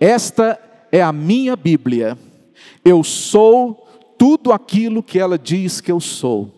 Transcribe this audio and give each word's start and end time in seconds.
Esta 0.00 0.58
é 0.92 1.02
a 1.02 1.12
minha 1.12 1.56
Bíblia. 1.56 2.16
Eu 2.84 3.02
sou 3.02 3.86
tudo 4.16 4.52
aquilo 4.52 5.02
que 5.02 5.18
ela 5.18 5.38
diz 5.38 5.80
que 5.80 5.90
eu 5.90 6.00
sou. 6.00 6.52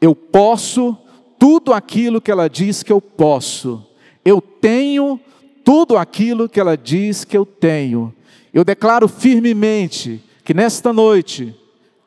Eu 0.00 0.14
posso 0.14 0.96
tudo 1.38 1.72
aquilo 1.72 2.20
que 2.20 2.30
ela 2.30 2.48
diz 2.48 2.82
que 2.82 2.92
eu 2.92 3.00
posso. 3.00 3.84
Eu 4.24 4.40
tenho 4.40 5.20
tudo 5.64 5.96
aquilo 5.96 6.48
que 6.48 6.60
ela 6.60 6.76
diz 6.76 7.24
que 7.24 7.36
eu 7.36 7.44
tenho. 7.44 8.14
Eu 8.52 8.64
declaro 8.64 9.08
firmemente 9.08 10.22
que 10.44 10.54
nesta 10.54 10.92
noite 10.92 11.54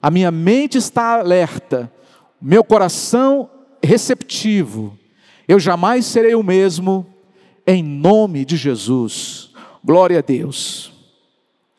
a 0.02 0.10
minha 0.10 0.32
mente 0.32 0.78
está 0.78 1.20
alerta, 1.20 1.92
meu 2.42 2.64
coração 2.64 3.50
receptivo. 3.84 4.98
Eu 5.48 5.60
jamais 5.60 6.06
serei 6.06 6.36
o 6.36 6.44
mesmo 6.44 7.06
em 7.68 7.84
nome 7.84 8.46
de 8.46 8.56
Jesus. 8.56 9.49
Glória 9.84 10.20
a 10.20 10.22
Deus. 10.22 10.92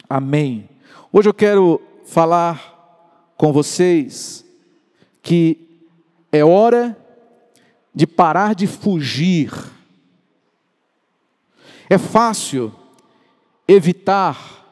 Amém. 0.09 0.69
Hoje 1.13 1.29
eu 1.29 1.35
quero 1.35 1.81
falar 2.07 3.31
com 3.37 3.53
vocês 3.53 4.43
que 5.23 5.85
é 6.33 6.43
hora 6.43 6.97
de 7.95 8.07
parar 8.07 8.55
de 8.55 8.67
fugir. 8.67 9.53
É 11.91 11.99
fácil 11.99 12.75
evitar 13.69 14.65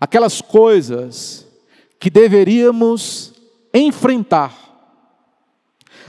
aquelas 0.00 0.40
coisas 0.40 1.46
que 1.98 2.08
deveríamos 2.10 3.34
enfrentar. 3.74 4.56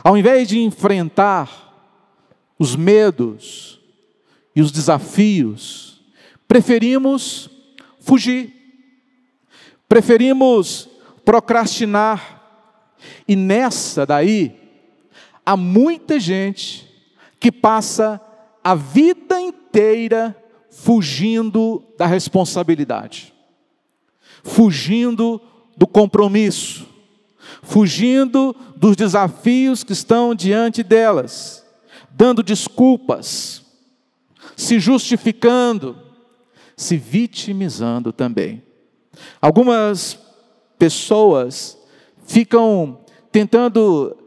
Ao 0.04 0.16
invés 0.16 0.48
de 0.48 0.60
enfrentar 0.60 1.74
os 2.60 2.76
medos 2.76 3.82
e 4.56 4.62
os 4.62 4.72
desafios, 4.72 5.91
preferimos 6.52 7.50
fugir, 8.02 8.54
preferimos 9.88 10.90
procrastinar. 11.24 12.42
E 13.26 13.38
nessa 13.38 14.06
daí, 14.06 14.60
há 15.46 15.56
muita 15.56 16.20
gente 16.20 16.86
que 17.40 17.54
passa 17.54 18.20
a 18.62 18.76
vida 18.76 19.40
inteira 19.40 20.36
fugindo 20.70 21.82
da 21.98 22.06
responsabilidade, 22.06 23.34
fugindo 24.44 25.40
do 25.78 25.88
compromisso, 25.88 26.86
fugindo 27.64 28.54
dos 28.76 28.98
desafios 28.98 29.86
que 29.86 29.94
estão 29.94 30.36
diante 30.36 30.84
delas, 30.84 31.66
dando 32.10 32.44
desculpas, 32.44 33.64
se 34.58 34.82
justificando, 34.82 36.11
se 36.82 36.98
vitimizando 36.98 38.12
também. 38.12 38.64
Algumas 39.40 40.18
pessoas 40.80 41.78
ficam 42.26 43.00
tentando 43.32 44.18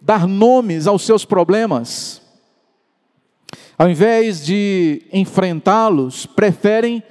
dar 0.00 0.26
nomes 0.26 0.86
aos 0.86 1.02
seus 1.02 1.24
problemas, 1.24 2.20
ao 3.78 3.88
invés 3.88 4.44
de 4.44 5.02
enfrentá-los, 5.10 6.26
preferem 6.26 7.02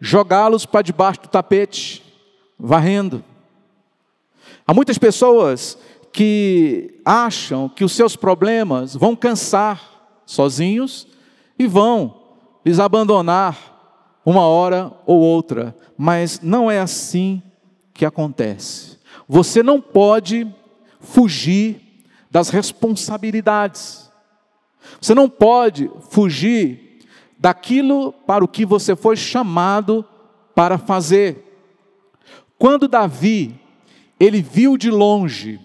jogá-los 0.00 0.64
para 0.64 0.82
debaixo 0.82 1.22
do 1.22 1.28
tapete, 1.28 2.02
varrendo. 2.58 3.22
Há 4.66 4.72
muitas 4.72 4.96
pessoas 4.96 5.78
que 6.12 6.98
acham 7.04 7.68
que 7.68 7.84
os 7.84 7.92
seus 7.92 8.16
problemas 8.16 8.96
vão 8.96 9.14
cansar 9.14 10.22
sozinhos 10.24 11.06
e 11.58 11.66
vão 11.66 12.22
lhes 12.64 12.80
abandonar 12.80 13.75
uma 14.26 14.42
hora 14.42 14.92
ou 15.06 15.20
outra, 15.20 15.76
mas 15.96 16.40
não 16.42 16.68
é 16.68 16.80
assim 16.80 17.40
que 17.94 18.04
acontece. 18.04 18.98
Você 19.28 19.62
não 19.62 19.80
pode 19.80 20.52
fugir 20.98 21.80
das 22.28 22.48
responsabilidades. 22.48 24.10
Você 25.00 25.14
não 25.14 25.28
pode 25.28 25.88
fugir 26.10 26.98
daquilo 27.38 28.12
para 28.12 28.44
o 28.44 28.48
que 28.48 28.66
você 28.66 28.96
foi 28.96 29.16
chamado 29.16 30.04
para 30.56 30.76
fazer. 30.76 31.44
Quando 32.58 32.88
Davi 32.88 33.54
ele 34.18 34.42
viu 34.42 34.76
de 34.76 34.90
longe 34.90 35.60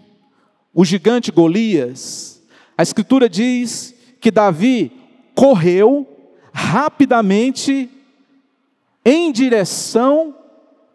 o 0.74 0.86
gigante 0.86 1.32
Golias, 1.32 2.44
a 2.78 2.84
Escritura 2.84 3.28
diz 3.28 3.96
que 4.20 4.30
Davi 4.30 4.92
correu 5.34 6.08
rapidamente 6.54 7.90
em 9.04 9.32
direção 9.32 10.36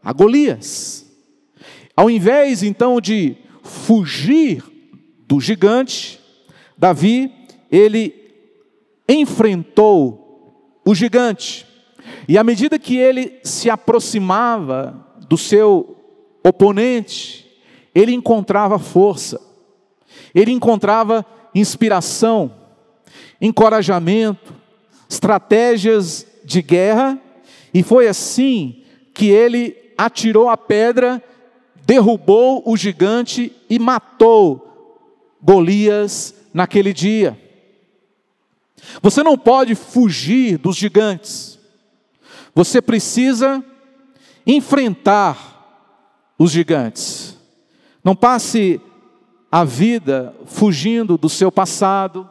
a 0.02 0.12
Golias. 0.12 1.06
Ao 1.96 2.10
invés 2.10 2.62
então 2.62 3.00
de 3.00 3.36
fugir 3.62 4.62
do 5.26 5.40
gigante, 5.40 6.20
Davi, 6.76 7.32
ele 7.70 8.14
enfrentou 9.08 10.80
o 10.84 10.94
gigante. 10.94 11.66
E 12.28 12.38
à 12.38 12.44
medida 12.44 12.78
que 12.78 12.96
ele 12.96 13.40
se 13.42 13.70
aproximava 13.70 15.04
do 15.28 15.36
seu 15.36 15.96
oponente, 16.44 17.46
ele 17.94 18.12
encontrava 18.12 18.78
força, 18.78 19.40
ele 20.34 20.52
encontrava 20.52 21.24
inspiração, 21.54 22.52
encorajamento, 23.40 24.54
estratégias 25.08 26.26
de 26.44 26.62
guerra, 26.62 27.18
e 27.72 27.82
foi 27.82 28.08
assim 28.08 28.82
que 29.12 29.26
ele 29.26 29.76
atirou 29.96 30.48
a 30.48 30.56
pedra, 30.56 31.22
derrubou 31.84 32.62
o 32.66 32.76
gigante 32.76 33.52
e 33.68 33.78
matou 33.78 34.62
Golias 35.42 36.34
naquele 36.52 36.92
dia. 36.92 37.40
Você 39.02 39.22
não 39.22 39.38
pode 39.38 39.74
fugir 39.74 40.58
dos 40.58 40.76
gigantes, 40.76 41.58
você 42.54 42.80
precisa 42.80 43.64
enfrentar 44.46 46.34
os 46.38 46.50
gigantes. 46.50 47.36
Não 48.02 48.14
passe 48.14 48.80
a 49.50 49.64
vida 49.64 50.34
fugindo 50.46 51.16
do 51.18 51.28
seu 51.28 51.50
passado, 51.50 52.28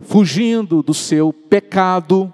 fugindo 0.00 0.82
do 0.82 0.94
seu 0.94 1.32
pecado, 1.32 2.32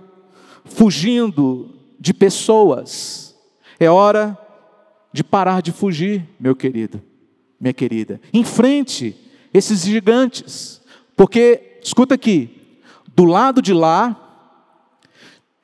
fugindo 0.64 1.70
de 1.98 2.12
pessoas. 2.12 3.34
É 3.78 3.90
hora 3.90 4.38
de 5.12 5.22
parar 5.22 5.62
de 5.62 5.70
fugir, 5.70 6.28
meu 6.40 6.56
querido, 6.56 7.00
minha 7.60 7.72
querida. 7.72 8.20
Enfrente 8.32 9.16
esses 9.52 9.82
gigantes, 9.84 10.82
porque, 11.16 11.78
escuta 11.80 12.14
aqui, 12.16 12.80
do 13.14 13.24
lado 13.24 13.62
de 13.62 13.72
lá, 13.72 14.20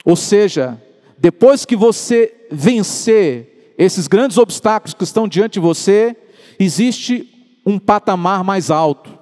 ou 0.04 0.14
seja, 0.14 0.80
depois 1.18 1.64
que 1.64 1.74
você 1.74 2.46
vencer 2.50 3.74
esses 3.76 4.06
grandes 4.06 4.38
obstáculos 4.38 4.94
que 4.94 5.02
estão 5.02 5.26
diante 5.26 5.54
de 5.54 5.60
você, 5.60 6.16
existe 6.58 7.58
um 7.66 7.78
patamar 7.78 8.44
mais 8.44 8.70
alto, 8.70 9.18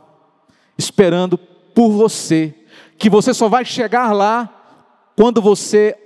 esperando 0.76 1.38
por 1.38 1.90
você, 1.90 2.54
que 2.98 3.08
você 3.08 3.32
só 3.32 3.48
vai 3.48 3.64
chegar 3.64 4.12
lá 4.12 4.57
quando 5.18 5.42
você 5.42 5.98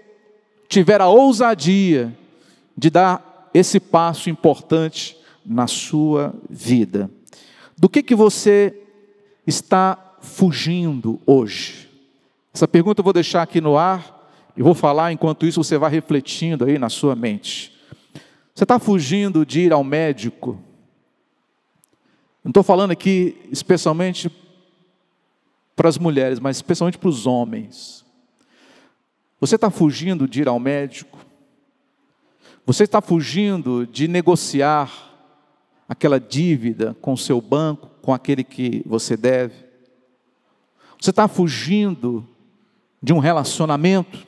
tiver 0.67 0.99
a 1.03 1.06
ousadia 1.06 2.17
de 2.75 2.89
dar 2.89 3.50
esse 3.53 3.78
passo 3.78 4.31
importante 4.31 5.15
na 5.45 5.67
sua 5.67 6.34
vida. 6.49 7.11
Do 7.76 7.91
que 7.91 8.03
que 8.03 8.14
você 8.14 8.75
está 9.47 10.17
fugindo 10.23 11.20
hoje? 11.26 11.91
Essa 12.55 12.67
pergunta 12.67 13.00
eu 13.00 13.05
vou 13.05 13.12
deixar 13.12 13.43
aqui 13.43 13.61
no 13.61 13.76
ar 13.76 14.32
e 14.56 14.62
vou 14.62 14.73
falar 14.73 15.12
enquanto 15.12 15.44
isso 15.44 15.62
você 15.62 15.76
vai 15.76 15.91
refletindo 15.91 16.65
aí 16.65 16.79
na 16.79 16.88
sua 16.88 17.15
mente. 17.15 17.70
Você 18.55 18.65
está 18.65 18.79
fugindo 18.79 19.44
de 19.44 19.61
ir 19.61 19.75
ao 19.75 19.85
médico? 19.85 20.58
Não 22.43 22.49
estou 22.49 22.62
falando 22.62 22.93
aqui 22.93 23.37
especialmente 23.50 24.32
para 25.76 25.91
as 25.91 25.99
mulheres, 25.99 26.41
mas 26.41 26.56
especialmente 26.56 26.97
para 26.97 27.11
os 27.11 27.26
homens. 27.26 28.01
Você 29.43 29.56
está 29.56 29.71
fugindo 29.71 30.29
de 30.29 30.43
ir 30.43 30.47
ao 30.47 30.61
médico? 30.61 31.19
Você 32.65 32.85
está 32.85 33.00
fugindo 33.03 33.85
de 33.85 34.06
negociar 34.06 34.89
aquela 35.89 36.21
dívida 36.21 36.97
com 37.00 37.15
o 37.15 37.19
seu 37.19 37.41
banco, 37.41 37.91
com 38.00 38.15
aquele 38.15 38.44
que 38.44 38.85
você 38.87 39.17
deve? 39.17 39.56
Você 40.97 41.11
está 41.11 41.27
fugindo 41.27 42.25
de 43.03 43.12
um 43.12 43.19
relacionamento? 43.19 44.25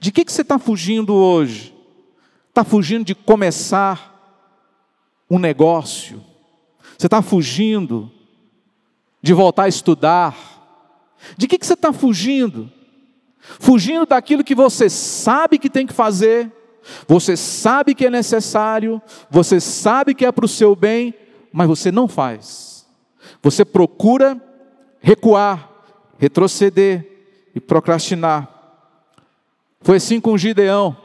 De 0.00 0.10
que, 0.10 0.24
que 0.24 0.32
você 0.32 0.42
está 0.42 0.58
fugindo 0.58 1.14
hoje? 1.14 1.72
Está 2.48 2.64
fugindo 2.64 3.04
de 3.04 3.14
começar 3.14 4.12
um 5.30 5.38
negócio? 5.38 6.20
Você 6.98 7.06
está 7.06 7.22
fugindo 7.22 8.10
de 9.22 9.32
voltar 9.32 9.66
a 9.66 9.68
estudar? 9.68 10.36
De 11.38 11.46
que, 11.46 11.56
que 11.56 11.64
você 11.64 11.74
está 11.74 11.92
fugindo? 11.92 12.72
Fugindo 13.60 14.06
daquilo 14.06 14.44
que 14.44 14.54
você 14.54 14.88
sabe 14.90 15.58
que 15.58 15.70
tem 15.70 15.86
que 15.86 15.92
fazer, 15.92 16.52
você 17.06 17.36
sabe 17.36 17.94
que 17.94 18.06
é 18.06 18.10
necessário, 18.10 19.00
você 19.30 19.60
sabe 19.60 20.14
que 20.14 20.24
é 20.24 20.32
para 20.32 20.44
o 20.44 20.48
seu 20.48 20.76
bem, 20.76 21.14
mas 21.52 21.68
você 21.68 21.90
não 21.90 22.06
faz. 22.06 22.86
Você 23.42 23.64
procura 23.64 24.40
recuar, 25.00 25.70
retroceder 26.18 27.06
e 27.54 27.60
procrastinar. 27.60 28.48
Foi 29.80 29.96
assim 29.96 30.20
com 30.20 30.36
Gideão. 30.36 30.96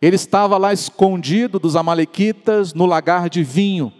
Ele 0.00 0.16
estava 0.16 0.56
lá 0.56 0.72
escondido 0.72 1.58
dos 1.58 1.76
Amalequitas 1.76 2.72
no 2.72 2.86
lagar 2.86 3.28
de 3.28 3.42
vinho. 3.42 3.92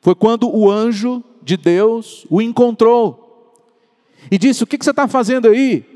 Foi 0.00 0.14
quando 0.14 0.48
o 0.48 0.70
anjo 0.70 1.22
de 1.42 1.56
Deus 1.56 2.26
o 2.30 2.40
encontrou 2.40 3.54
e 4.30 4.38
disse: 4.38 4.62
O 4.62 4.66
que 4.66 4.76
você 4.76 4.90
está 4.90 5.08
fazendo 5.08 5.48
aí, 5.48 5.95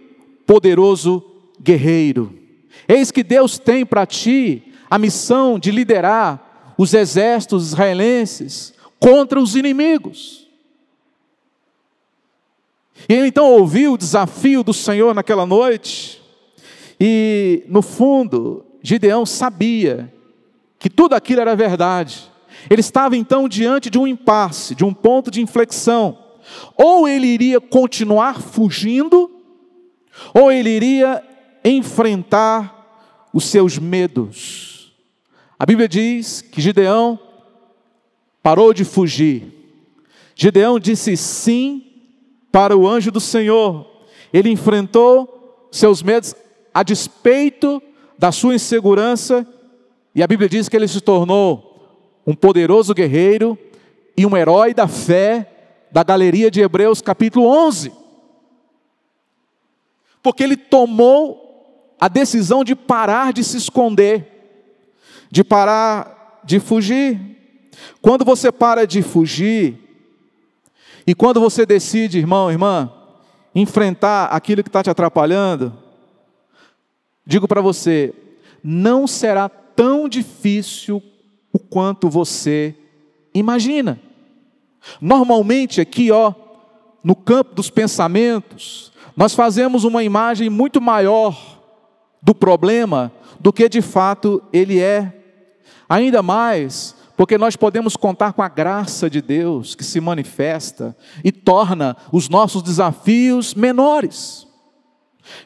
poderoso 0.51 1.23
guerreiro? 1.63 2.37
Eis 2.89 3.13
que 3.13 3.23
Deus 3.23 3.57
tem 3.57 3.87
para 3.87 4.05
ti 4.05 4.65
a 4.91 4.99
missão 4.99 5.61
de 5.61 5.71
liderar 5.71 6.75
os 6.77 6.93
exércitos 6.93 7.69
israelenses 7.69 8.75
contra 8.99 9.41
os 9.41 9.55
inimigos. 9.55 10.49
E 13.09 13.15
ele 13.15 13.29
então 13.29 13.49
ouviu 13.49 13.93
o 13.93 13.97
desafio 13.97 14.65
do 14.65 14.75
Senhor 14.75 15.15
naquela 15.15 15.47
noite, 15.47 16.21
e 16.99 17.63
no 17.69 17.81
fundo, 17.81 18.67
Gideão 18.83 19.25
sabia 19.25 20.13
que 20.81 20.91
tudo 20.91 21.15
aquilo 21.15 21.43
era 21.43 21.55
verdade. 21.55 22.29
Ele 22.69 22.81
estava 22.81 23.17
então 23.17 23.49
diante 23.49 23.89
de 23.89 24.01
um 24.01 24.07
impasse, 24.07 24.75
de 24.75 24.85
um 24.85 24.93
ponto 24.93 25.31
de 25.31 25.41
inflexão. 25.41 26.19
Ou 26.77 27.07
ele 27.07 27.29
iria 27.29 27.61
continuar 27.61 28.43
fugindo, 28.43 29.40
ou 30.35 30.51
ele 30.51 30.71
iria 30.71 31.23
enfrentar 31.65 33.29
os 33.33 33.45
seus 33.45 33.79
medos. 33.79 34.93
A 35.59 35.67
Bíblia 35.67 35.89
diz 35.89 36.41
que 36.41 36.61
Gideão 36.61 37.19
parou 38.43 38.73
de 38.73 38.85
fugir. 38.85 39.53
Gideão 40.35 40.81
disse 40.81 41.17
sim 41.17 41.85
para 42.51 42.77
o 42.77 42.89
anjo 42.89 43.11
do 43.11 43.21
Senhor. 43.21 43.87
Ele 44.33 44.51
enfrentou 44.51 45.69
seus 45.71 46.03
medos 46.03 46.35
a 46.73 46.83
despeito 46.83 47.83
da 48.19 48.33
sua 48.33 48.55
insegurança, 48.55 49.47
e 50.15 50.23
a 50.23 50.27
Bíblia 50.27 50.49
diz 50.49 50.69
que 50.69 50.77
ele 50.77 50.89
se 50.89 51.01
tornou 51.01 51.71
um 52.27 52.35
poderoso 52.35 52.93
guerreiro 52.95 53.59
e 54.17 54.27
um 54.27 54.37
herói 54.37 54.75
da 54.75 54.87
fé 54.87 55.87
da 55.91 56.03
galeria 56.03 56.51
de 56.51 56.61
Hebreus, 56.61 57.01
capítulo 57.01 57.47
11. 57.47 58.00
Porque 60.23 60.43
ele 60.43 60.57
tomou 60.57 61.95
a 62.01 62.09
decisão 62.09 62.65
de 62.65 62.75
parar 62.75 63.33
de 63.33 63.45
se 63.45 63.57
esconder, 63.57 64.27
de 65.31 65.45
parar 65.45 66.41
de 66.45 66.59
fugir. 66.59 67.19
Quando 68.01 68.25
você 68.25 68.51
para 68.51 68.87
de 68.87 69.03
fugir, 69.03 69.79
e 71.07 71.15
quando 71.15 71.41
você 71.41 71.65
decide, 71.67 72.19
irmão, 72.19 72.51
irmã, 72.51 72.93
enfrentar 73.55 74.27
aquilo 74.27 74.63
que 74.63 74.69
está 74.69 74.83
te 74.83 74.91
atrapalhando, 74.91 75.77
digo 77.27 77.49
para 77.49 77.61
você, 77.61 78.15
não 78.63 79.07
será 79.07 79.49
tão 79.49 80.09
difícil 80.09 81.03
o 81.53 81.59
quanto 81.59 82.09
você 82.09 82.75
imagina. 83.35 84.01
Normalmente 85.01 85.81
aqui, 85.81 86.11
ó, 86.11 86.33
no 87.03 87.15
campo 87.15 87.55
dos 87.55 87.71
pensamentos, 87.71 88.90
nós 89.17 89.35
fazemos 89.35 89.85
uma 89.85 90.03
imagem 90.03 90.49
muito 90.49 90.81
maior 90.81 91.61
do 92.23 92.35
problema 92.35 93.13
do 93.39 93.53
que 93.53 93.69
de 93.69 93.81
fato 93.81 94.43
ele 94.53 94.81
é. 94.81 95.17
Ainda 95.89 96.23
mais 96.23 96.95
porque 97.17 97.37
nós 97.37 97.55
podemos 97.55 97.97
contar 97.97 98.33
com 98.33 98.41
a 98.43 98.49
graça 98.49 99.11
de 99.11 99.21
Deus 99.21 99.75
que 99.75 99.85
se 99.85 100.01
manifesta 100.01 100.97
e 101.23 101.31
torna 101.31 101.95
os 102.11 102.31
nossos 102.31 102.63
desafios 102.63 103.55
menores. 103.55 104.47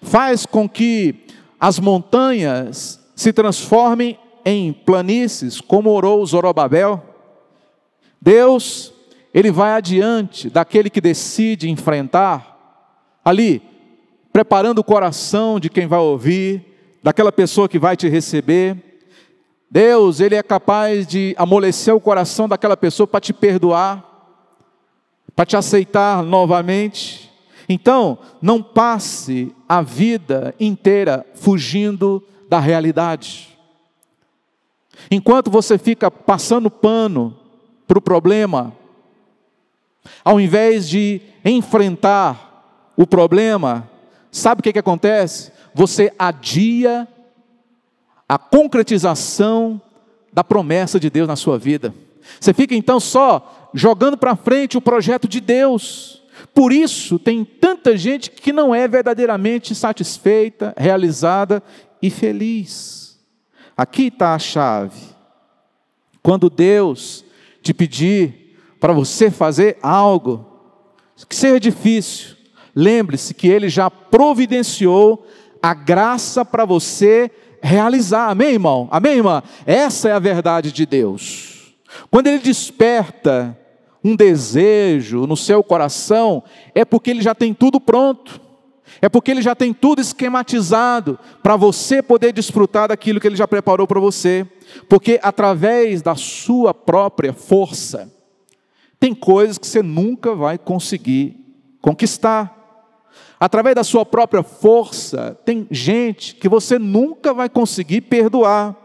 Faz 0.00 0.46
com 0.46 0.68
que 0.68 1.26
as 1.58 1.80
montanhas 1.80 3.00
se 3.16 3.32
transformem 3.32 4.16
em 4.44 4.72
planícies, 4.72 5.60
como 5.60 5.90
orou 5.90 6.24
Zorobabel. 6.24 7.02
Deus, 8.20 8.92
ele 9.32 9.50
vai 9.50 9.72
adiante 9.72 10.48
daquele 10.48 10.88
que 10.88 11.00
decide 11.00 11.68
enfrentar, 11.68 12.53
ali, 13.24 13.62
preparando 14.32 14.80
o 14.80 14.84
coração 14.84 15.58
de 15.58 15.70
quem 15.70 15.86
vai 15.86 16.00
ouvir, 16.00 16.64
daquela 17.02 17.32
pessoa 17.32 17.68
que 17.68 17.78
vai 17.78 17.96
te 17.96 18.08
receber. 18.08 18.76
Deus, 19.70 20.20
ele 20.20 20.34
é 20.34 20.42
capaz 20.42 21.06
de 21.06 21.34
amolecer 21.38 21.94
o 21.94 22.00
coração 22.00 22.48
daquela 22.48 22.76
pessoa 22.76 23.06
para 23.06 23.20
te 23.20 23.32
perdoar, 23.32 24.04
para 25.34 25.46
te 25.46 25.56
aceitar 25.56 26.22
novamente. 26.22 27.30
Então, 27.68 28.18
não 28.42 28.62
passe 28.62 29.54
a 29.68 29.80
vida 29.82 30.54
inteira 30.60 31.26
fugindo 31.34 32.22
da 32.48 32.60
realidade. 32.60 33.56
Enquanto 35.10 35.50
você 35.50 35.78
fica 35.78 36.10
passando 36.10 36.70
pano 36.70 37.36
para 37.86 37.98
o 37.98 38.02
problema, 38.02 38.72
ao 40.24 40.40
invés 40.40 40.88
de 40.88 41.20
enfrentar 41.44 42.43
o 42.96 43.06
problema, 43.06 43.88
sabe 44.30 44.60
o 44.60 44.62
que, 44.62 44.72
que 44.72 44.78
acontece? 44.78 45.52
Você 45.74 46.12
adia 46.18 47.08
a 48.28 48.38
concretização 48.38 49.80
da 50.32 50.42
promessa 50.42 50.98
de 50.98 51.10
Deus 51.10 51.28
na 51.28 51.36
sua 51.36 51.58
vida. 51.58 51.94
Você 52.40 52.54
fica 52.54 52.74
então 52.74 52.98
só 52.98 53.70
jogando 53.74 54.16
para 54.16 54.36
frente 54.36 54.78
o 54.78 54.82
projeto 54.82 55.28
de 55.28 55.40
Deus. 55.40 56.22
Por 56.54 56.72
isso, 56.72 57.18
tem 57.18 57.44
tanta 57.44 57.96
gente 57.96 58.30
que 58.30 58.52
não 58.52 58.74
é 58.74 58.88
verdadeiramente 58.88 59.74
satisfeita, 59.74 60.74
realizada 60.76 61.62
e 62.00 62.10
feliz. 62.10 63.18
Aqui 63.76 64.06
está 64.06 64.34
a 64.34 64.38
chave. 64.38 65.00
Quando 66.22 66.48
Deus 66.48 67.24
te 67.62 67.74
pedir 67.74 68.56
para 68.80 68.92
você 68.92 69.30
fazer 69.30 69.78
algo 69.82 70.46
que 71.28 71.36
seja 71.36 71.60
difícil, 71.60 72.33
lembre-se 72.74 73.34
que 73.34 73.48
Ele 73.48 73.68
já 73.68 73.90
providenciou 73.90 75.26
a 75.62 75.72
graça 75.74 76.44
para 76.44 76.64
você 76.64 77.30
realizar. 77.62 78.30
Amém, 78.30 78.52
irmão? 78.52 78.88
Amém, 78.90 79.16
irmã? 79.16 79.42
Essa 79.64 80.10
é 80.10 80.12
a 80.12 80.18
verdade 80.18 80.70
de 80.72 80.84
Deus. 80.84 81.74
Quando 82.10 82.26
Ele 82.26 82.38
desperta 82.38 83.58
um 84.02 84.14
desejo 84.14 85.26
no 85.26 85.36
seu 85.36 85.64
coração, 85.64 86.42
é 86.74 86.84
porque 86.84 87.10
Ele 87.10 87.22
já 87.22 87.34
tem 87.34 87.54
tudo 87.54 87.80
pronto. 87.80 88.40
É 89.00 89.08
porque 89.08 89.30
Ele 89.30 89.42
já 89.42 89.54
tem 89.54 89.72
tudo 89.72 90.00
esquematizado 90.00 91.18
para 91.42 91.56
você 91.56 92.02
poder 92.02 92.32
desfrutar 92.32 92.88
daquilo 92.88 93.18
que 93.18 93.26
Ele 93.26 93.36
já 93.36 93.48
preparou 93.48 93.86
para 93.86 94.00
você. 94.00 94.46
Porque 94.88 95.18
através 95.22 96.02
da 96.02 96.14
sua 96.14 96.74
própria 96.74 97.32
força, 97.32 98.12
tem 99.00 99.14
coisas 99.14 99.58
que 99.58 99.66
você 99.66 99.82
nunca 99.82 100.34
vai 100.34 100.58
conseguir 100.58 101.36
conquistar. 101.80 102.53
Através 103.38 103.74
da 103.74 103.84
sua 103.84 104.06
própria 104.06 104.42
força, 104.42 105.38
tem 105.44 105.66
gente 105.70 106.34
que 106.36 106.48
você 106.48 106.78
nunca 106.78 107.34
vai 107.34 107.48
conseguir 107.48 108.02
perdoar. 108.02 108.76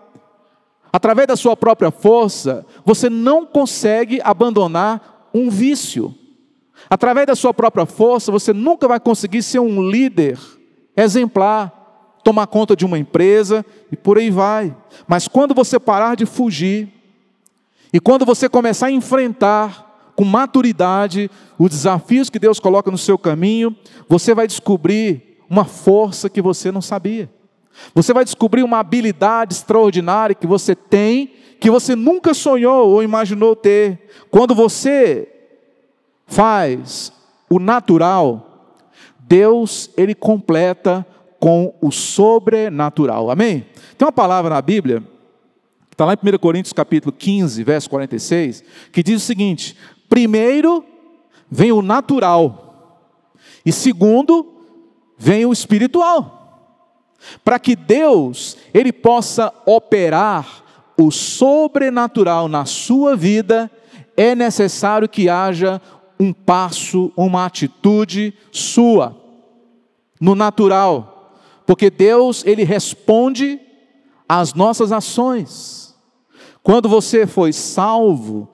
Através 0.91 1.27
da 1.27 1.35
sua 1.35 1.55
própria 1.55 1.91
força, 1.91 2.65
você 2.83 3.09
não 3.09 3.45
consegue 3.45 4.19
abandonar 4.23 5.29
um 5.33 5.49
vício. 5.49 6.15
Através 6.89 7.27
da 7.27 7.35
sua 7.35 7.53
própria 7.53 7.85
força, 7.85 8.31
você 8.31 8.51
nunca 8.53 8.87
vai 8.87 8.99
conseguir 8.99 9.43
ser 9.43 9.59
um 9.59 9.87
líder 9.87 10.39
exemplar, 10.95 12.19
tomar 12.23 12.47
conta 12.47 12.75
de 12.75 12.85
uma 12.85 12.97
empresa 12.97 13.65
e 13.91 13.95
por 13.95 14.17
aí 14.17 14.29
vai. 14.29 14.75
Mas 15.07 15.27
quando 15.27 15.53
você 15.53 15.79
parar 15.79 16.15
de 16.15 16.25
fugir, 16.25 16.91
e 17.91 17.99
quando 17.99 18.25
você 18.25 18.47
começar 18.47 18.87
a 18.87 18.91
enfrentar 18.91 19.88
com 20.19 20.25
maturidade 20.25 21.31
os 21.57 21.69
desafios 21.69 22.29
que 22.29 22.37
Deus 22.37 22.59
coloca 22.59 22.91
no 22.91 22.97
seu 22.97 23.17
caminho, 23.17 23.73
você 24.09 24.33
vai 24.33 24.47
descobrir 24.47 25.39
uma 25.49 25.63
força 25.63 26.29
que 26.29 26.41
você 26.41 26.73
não 26.73 26.81
sabia. 26.81 27.29
Você 27.95 28.11
vai 28.11 28.25
descobrir 28.25 28.61
uma 28.61 28.79
habilidade 28.79 29.53
extraordinária 29.53 30.35
que 30.35 30.45
você 30.45 30.75
tem, 30.75 31.31
que 31.57 31.71
você 31.71 31.95
nunca 31.95 32.33
sonhou 32.33 32.89
ou 32.89 33.01
imaginou 33.01 33.55
ter. 33.55 34.09
Quando 34.29 34.53
você 34.53 35.25
faz 36.27 37.13
o 37.49 37.57
natural, 37.57 38.75
Deus 39.21 39.89
ele 39.95 40.13
completa 40.13 41.07
com 41.39 41.73
o 41.79 41.91
sobrenatural. 41.91 43.31
Amém? 43.31 43.65
Tem 43.97 44.05
uma 44.05 44.11
palavra 44.11 44.53
na 44.53 44.61
Bíblia, 44.61 45.01
está 45.89 46.03
lá 46.03 46.13
em 46.13 46.35
1 46.35 46.37
Coríntios 46.39 46.73
capítulo 46.73 47.15
15, 47.17 47.63
verso 47.63 47.89
46, 47.89 48.65
que 48.91 49.01
diz 49.01 49.23
o 49.23 49.25
seguinte: 49.25 49.77
primeiro 50.09 50.83
vem 51.49 51.71
o 51.71 51.81
natural, 51.81 52.97
e 53.65 53.71
segundo 53.71 54.45
vem 55.17 55.45
o 55.45 55.53
espiritual. 55.53 56.37
Para 57.43 57.59
que 57.59 57.75
Deus 57.75 58.57
ele 58.73 58.91
possa 58.91 59.53
operar 59.65 60.63
o 60.97 61.11
sobrenatural 61.11 62.47
na 62.47 62.65
sua 62.65 63.15
vida, 63.15 63.69
é 64.15 64.35
necessário 64.35 65.07
que 65.07 65.29
haja 65.29 65.81
um 66.19 66.33
passo, 66.33 67.11
uma 67.15 67.45
atitude 67.45 68.33
sua 68.51 69.15
no 70.19 70.35
natural, 70.35 71.33
porque 71.65 71.89
Deus 71.89 72.43
ele 72.45 72.63
responde 72.63 73.59
às 74.27 74.53
nossas 74.53 74.91
ações. 74.91 75.95
Quando 76.61 76.89
você 76.89 77.25
foi 77.25 77.53
salvo, 77.53 78.49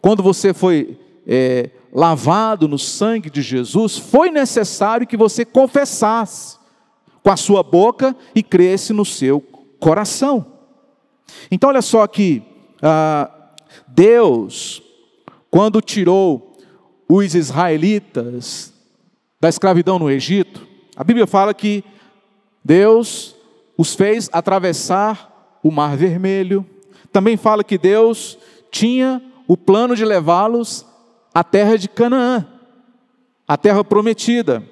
quando 0.00 0.22
você 0.22 0.54
foi 0.54 0.98
é, 1.26 1.70
lavado 1.92 2.68
no 2.68 2.78
sangue 2.78 3.30
de 3.30 3.42
Jesus, 3.42 3.96
foi 3.98 4.30
necessário 4.30 5.06
que 5.06 5.16
você 5.16 5.44
confessasse 5.44 6.56
com 7.22 7.30
a 7.30 7.36
sua 7.36 7.62
boca 7.62 8.16
e 8.34 8.42
cresce 8.42 8.92
no 8.92 9.04
seu 9.04 9.40
coração. 9.78 10.46
Então, 11.50 11.70
olha 11.70 11.82
só 11.82 12.06
que 12.06 12.42
ah, 12.82 13.30
Deus, 13.86 14.82
quando 15.50 15.80
tirou 15.80 16.56
os 17.08 17.34
israelitas 17.34 18.72
da 19.40 19.48
escravidão 19.48 19.98
no 19.98 20.10
Egito, 20.10 20.66
a 20.96 21.04
Bíblia 21.04 21.26
fala 21.26 21.54
que 21.54 21.84
Deus 22.64 23.36
os 23.76 23.94
fez 23.94 24.28
atravessar 24.32 25.58
o 25.62 25.70
Mar 25.70 25.96
Vermelho. 25.96 26.66
Também 27.12 27.36
fala 27.36 27.62
que 27.62 27.78
Deus 27.78 28.38
tinha 28.70 29.22
o 29.48 29.56
plano 29.56 29.96
de 29.96 30.04
levá-los 30.04 30.86
à 31.34 31.42
terra 31.42 31.78
de 31.78 31.88
Canaã, 31.88 32.46
a 33.48 33.56
terra 33.56 33.82
prometida. 33.82 34.62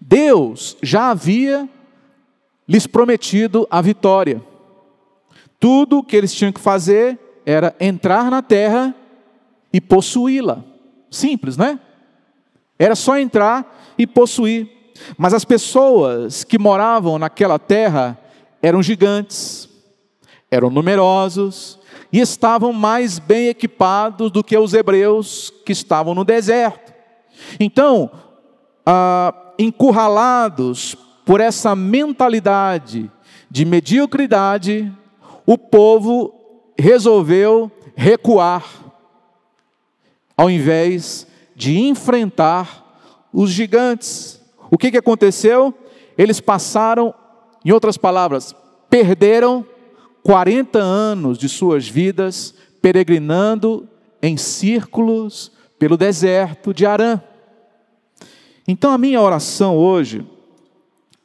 Deus 0.00 0.78
já 0.82 1.10
havia 1.10 1.68
lhes 2.66 2.86
prometido 2.86 3.68
a 3.70 3.82
vitória. 3.82 4.42
Tudo 5.60 5.98
o 5.98 6.02
que 6.02 6.16
eles 6.16 6.32
tinham 6.32 6.52
que 6.52 6.60
fazer 6.60 7.18
era 7.44 7.76
entrar 7.78 8.30
na 8.30 8.40
terra 8.40 8.94
e 9.70 9.78
possuí-la. 9.80 10.64
Simples, 11.10 11.58
né? 11.58 11.78
Era 12.78 12.96
só 12.96 13.18
entrar 13.18 13.92
e 13.98 14.06
possuir. 14.06 14.70
Mas 15.18 15.34
as 15.34 15.44
pessoas 15.44 16.44
que 16.44 16.58
moravam 16.58 17.18
naquela 17.18 17.58
terra 17.58 18.18
eram 18.62 18.82
gigantes, 18.82 19.68
eram 20.50 20.70
numerosos 20.70 21.79
e 22.12 22.18
estavam 22.20 22.72
mais 22.72 23.18
bem 23.18 23.48
equipados 23.48 24.30
do 24.30 24.42
que 24.42 24.56
os 24.56 24.74
hebreus 24.74 25.52
que 25.64 25.72
estavam 25.72 26.14
no 26.14 26.24
deserto. 26.24 26.92
Então, 27.58 28.10
ah, 28.84 29.34
encurralados 29.58 30.96
por 31.24 31.40
essa 31.40 31.76
mentalidade 31.76 33.10
de 33.50 33.64
mediocridade, 33.64 34.92
o 35.46 35.58
povo 35.58 36.34
resolveu 36.78 37.70
recuar, 37.94 38.64
ao 40.36 40.50
invés 40.50 41.26
de 41.54 41.78
enfrentar 41.78 43.28
os 43.32 43.50
gigantes. 43.50 44.40
O 44.70 44.78
que, 44.78 44.90
que 44.90 44.98
aconteceu? 44.98 45.74
Eles 46.16 46.40
passaram, 46.40 47.14
em 47.64 47.72
outras 47.72 47.96
palavras, 47.96 48.54
perderam 48.88 49.66
40 50.22 50.78
anos 50.78 51.38
de 51.38 51.48
suas 51.48 51.88
vidas 51.88 52.54
peregrinando 52.80 53.88
em 54.22 54.36
círculos 54.36 55.52
pelo 55.78 55.96
deserto 55.96 56.74
de 56.74 56.84
Arã. 56.84 57.20
Então 58.66 58.92
a 58.92 58.98
minha 58.98 59.20
oração 59.20 59.76
hoje 59.76 60.26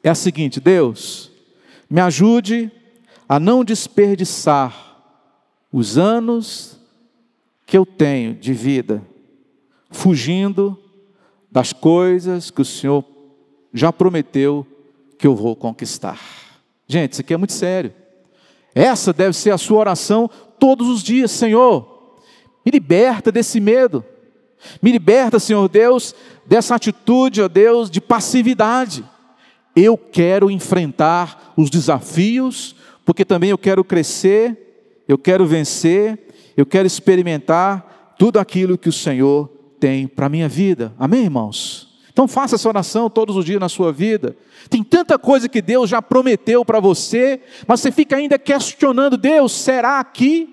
é 0.04 0.10
a 0.10 0.16
seguinte: 0.16 0.60
Deus, 0.60 1.32
me 1.90 2.02
ajude 2.02 2.72
a 3.28 3.40
não 3.40 3.64
desperdiçar 3.64 4.98
os 5.72 5.98
anos 5.98 6.80
que 7.66 7.78
eu 7.78 7.86
tenho 7.86 8.36
de 8.36 8.54
vida 8.54 9.02
fugindo 9.90 10.80
das 11.52 11.74
coisas 11.74 12.52
que 12.52 12.62
o 12.62 12.66
Senhor 12.66 13.04
já 13.74 13.92
prometeu 13.92 14.66
que 15.18 15.26
eu 15.26 15.36
vou 15.36 15.56
conquistar. 15.56 16.20
Gente, 16.88 17.14
isso 17.14 17.22
aqui 17.22 17.34
é 17.34 17.38
muito 17.38 17.54
sério. 17.54 17.94
Essa 18.76 19.14
deve 19.14 19.32
ser 19.34 19.52
a 19.52 19.58
sua 19.58 19.80
oração 19.80 20.30
todos 20.60 20.90
os 20.90 21.02
dias, 21.02 21.32
Senhor. 21.32 22.18
Me 22.66 22.72
liberta 22.72 23.32
desse 23.32 23.62
medo. 23.62 24.04
Me 24.82 24.92
liberta, 24.92 25.40
Senhor 25.40 25.68
Deus, 25.70 26.14
dessa 26.46 26.76
atitude, 26.76 27.42
ó 27.42 27.48
Deus, 27.48 27.90
de 27.90 28.02
passividade. 28.02 29.06
Eu 29.74 29.98
quero 29.98 30.52
enfrentar 30.52 31.54
os 31.56 31.70
desafios, 31.70 32.76
porque 33.06 33.24
também 33.24 33.52
eu 33.52 33.58
quero 33.58 33.84
crescer, 33.84 35.04
eu 35.08 35.18
quero 35.18 35.46
vencer, 35.46 36.28
eu 36.58 36.66
quero 36.66 36.88
experimentar 36.88 38.16
tudo 38.18 38.40
aquilo 38.40 38.78
que 38.78 38.90
o 38.90 38.94
Senhor 38.94 39.50
tem 39.80 40.08
para 40.08 40.26
a 40.26 40.30
minha 40.30 40.50
vida. 40.50 40.94
Amém, 40.98 41.24
irmãos? 41.24 41.85
Então 42.16 42.30
faça 42.30 42.56
essa 42.56 42.70
oração 42.70 43.10
todos 43.10 43.36
os 43.36 43.44
dias 43.44 43.60
na 43.60 43.68
sua 43.68 43.92
vida. 43.92 44.38
Tem 44.70 44.82
tanta 44.82 45.20
coisa 45.20 45.50
que 45.50 45.62
Deus 45.62 45.90
já 45.90 46.02
prometeu 46.02 46.64
para 46.64 46.80
você, 46.80 47.42
mas 47.68 47.82
você 47.82 47.92
fica 47.92 48.16
ainda 48.16 48.40
questionando: 48.40 49.18
Deus, 49.18 49.52
será 49.52 50.02
que? 50.02 50.48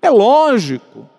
É 0.00 0.08
lógico, 0.08 1.10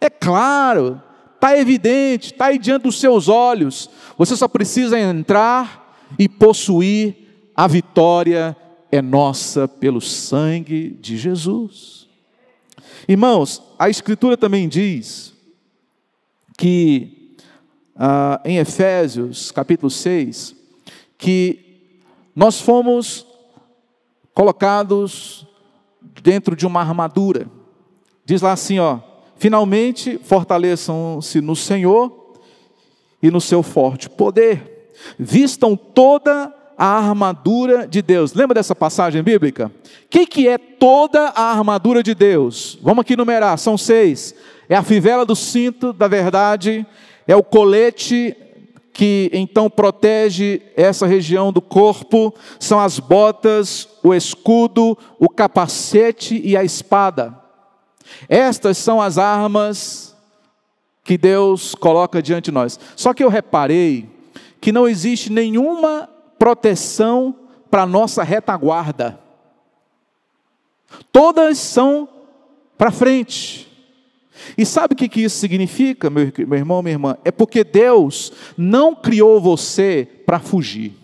é 0.00 0.08
claro, 0.08 0.98
está 1.34 1.58
evidente, 1.58 2.32
está 2.32 2.46
aí 2.46 2.58
diante 2.58 2.84
dos 2.84 2.98
seus 2.98 3.28
olhos. 3.28 3.90
Você 4.16 4.34
só 4.34 4.48
precisa 4.48 4.98
entrar 4.98 5.94
e 6.18 6.26
possuir 6.26 7.14
a 7.54 7.66
vitória 7.66 8.56
é 8.90 9.02
nossa 9.02 9.68
pelo 9.68 10.00
sangue 10.00 10.96
de 11.02 11.18
Jesus. 11.18 12.08
Irmãos, 13.06 13.62
a 13.78 13.90
Escritura 13.90 14.38
também 14.38 14.66
diz 14.66 15.34
que 16.56 17.21
ah, 17.96 18.40
em 18.44 18.58
Efésios 18.58 19.50
capítulo 19.50 19.90
6, 19.90 20.54
que 21.18 21.58
nós 22.34 22.60
fomos 22.60 23.26
colocados 24.34 25.46
dentro 26.22 26.56
de 26.56 26.66
uma 26.66 26.80
armadura. 26.80 27.46
Diz 28.24 28.40
lá 28.40 28.52
assim, 28.52 28.78
ó, 28.78 29.00
Finalmente, 29.42 30.20
fortaleçam-se 30.22 31.40
no 31.40 31.56
Senhor 31.56 32.36
e 33.20 33.28
no 33.28 33.40
seu 33.40 33.60
forte 33.60 34.08
poder. 34.08 34.92
Vistam 35.18 35.74
toda 35.74 36.54
a 36.78 36.86
armadura 36.86 37.88
de 37.88 38.00
Deus. 38.00 38.32
Lembra 38.34 38.54
dessa 38.54 38.72
passagem 38.72 39.20
bíblica? 39.20 39.66
O 39.66 40.08
que, 40.08 40.26
que 40.26 40.46
é 40.46 40.56
toda 40.56 41.30
a 41.30 41.50
armadura 41.50 42.04
de 42.04 42.14
Deus? 42.14 42.78
Vamos 42.80 43.00
aqui 43.00 43.16
numerar, 43.16 43.58
são 43.58 43.76
seis. 43.76 44.32
É 44.68 44.76
a 44.76 44.82
fivela 44.84 45.26
do 45.26 45.34
cinto 45.34 45.92
da 45.92 46.06
verdade, 46.06 46.86
é 47.26 47.36
o 47.36 47.42
colete 47.42 48.36
que 48.92 49.30
então 49.32 49.70
protege 49.70 50.60
essa 50.76 51.06
região 51.06 51.52
do 51.52 51.62
corpo, 51.62 52.34
são 52.60 52.78
as 52.78 52.98
botas, 52.98 53.88
o 54.02 54.12
escudo, 54.12 54.96
o 55.18 55.28
capacete 55.28 56.40
e 56.44 56.56
a 56.56 56.62
espada. 56.62 57.34
Estas 58.28 58.76
são 58.76 59.00
as 59.00 59.16
armas 59.16 60.14
que 61.02 61.16
Deus 61.16 61.74
coloca 61.74 62.22
diante 62.22 62.46
de 62.46 62.52
nós. 62.52 62.78
Só 62.94 63.14
que 63.14 63.24
eu 63.24 63.28
reparei 63.28 64.08
que 64.60 64.70
não 64.70 64.86
existe 64.86 65.32
nenhuma 65.32 66.08
proteção 66.38 67.34
para 67.70 67.82
a 67.82 67.86
nossa 67.86 68.22
retaguarda. 68.22 69.18
Todas 71.10 71.58
são 71.58 72.08
para 72.76 72.90
frente. 72.90 73.71
E 74.56 74.64
sabe 74.64 74.94
o 74.94 74.96
que 74.96 75.20
isso 75.20 75.38
significa, 75.38 76.08
meu, 76.08 76.32
irmão, 76.52 76.82
minha 76.82 76.94
irmã? 76.94 77.16
É 77.24 77.30
porque 77.30 77.62
Deus 77.62 78.32
não 78.56 78.94
criou 78.94 79.40
você 79.40 80.08
para 80.24 80.40
fugir, 80.40 80.94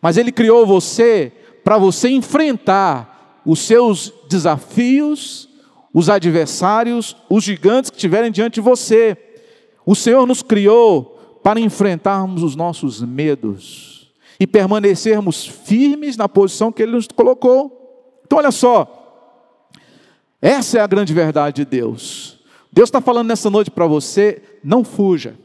mas 0.00 0.16
Ele 0.16 0.30
criou 0.30 0.66
você 0.66 1.32
para 1.64 1.78
você 1.78 2.08
enfrentar 2.08 3.42
os 3.44 3.60
seus 3.60 4.12
desafios 4.28 5.48
os 5.92 6.08
adversários, 6.08 7.16
os 7.28 7.44
gigantes 7.44 7.90
que 7.90 7.96
estiverem 7.96 8.30
diante 8.30 8.54
de 8.54 8.60
você. 8.60 9.16
O 9.84 9.94
Senhor 9.94 10.26
nos 10.26 10.42
criou 10.42 11.40
para 11.42 11.60
enfrentarmos 11.60 12.42
os 12.42 12.56
nossos 12.56 13.02
medos 13.02 14.12
e 14.40 14.46
permanecermos 14.46 15.46
firmes 15.46 16.16
na 16.16 16.28
posição 16.28 16.72
que 16.72 16.82
Ele 16.82 16.92
nos 16.92 17.08
colocou. 17.08 18.20
Então, 18.24 18.38
olha 18.38 18.50
só, 18.50 19.01
essa 20.42 20.78
é 20.78 20.80
a 20.80 20.86
grande 20.88 21.14
verdade 21.14 21.64
de 21.64 21.64
Deus. 21.64 22.40
Deus 22.72 22.88
está 22.88 23.00
falando 23.00 23.28
nessa 23.28 23.48
noite 23.48 23.70
para 23.70 23.86
você: 23.86 24.42
não 24.64 24.82
fuja, 24.82 25.38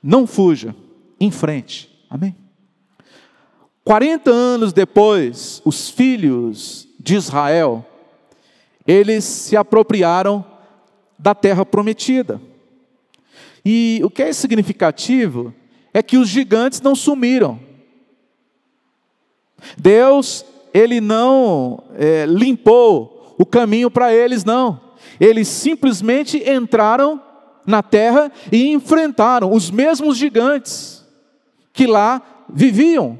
não 0.00 0.24
fuja, 0.24 0.74
em 1.18 1.32
frente, 1.32 1.90
amém? 2.08 2.36
40 3.82 4.30
anos 4.30 4.72
depois, 4.72 5.60
os 5.64 5.90
filhos 5.90 6.88
de 6.98 7.16
Israel, 7.16 7.84
eles 8.86 9.24
se 9.24 9.56
apropriaram 9.56 10.44
da 11.18 11.34
terra 11.34 11.64
prometida. 11.64 12.40
E 13.64 14.00
o 14.04 14.10
que 14.10 14.22
é 14.22 14.32
significativo 14.32 15.52
é 15.92 16.02
que 16.02 16.16
os 16.16 16.28
gigantes 16.28 16.80
não 16.80 16.94
sumiram. 16.94 17.58
Deus, 19.76 20.44
ele 20.74 21.00
não 21.00 21.82
é, 21.94 22.26
limpou 22.26 23.15
o 23.38 23.44
caminho 23.46 23.90
para 23.90 24.12
eles, 24.14 24.44
não. 24.44 24.80
Eles 25.20 25.48
simplesmente 25.48 26.42
entraram 26.48 27.20
na 27.66 27.82
terra 27.82 28.30
e 28.50 28.68
enfrentaram 28.68 29.52
os 29.52 29.70
mesmos 29.70 30.16
gigantes 30.16 31.04
que 31.72 31.86
lá 31.86 32.22
viviam. 32.48 33.18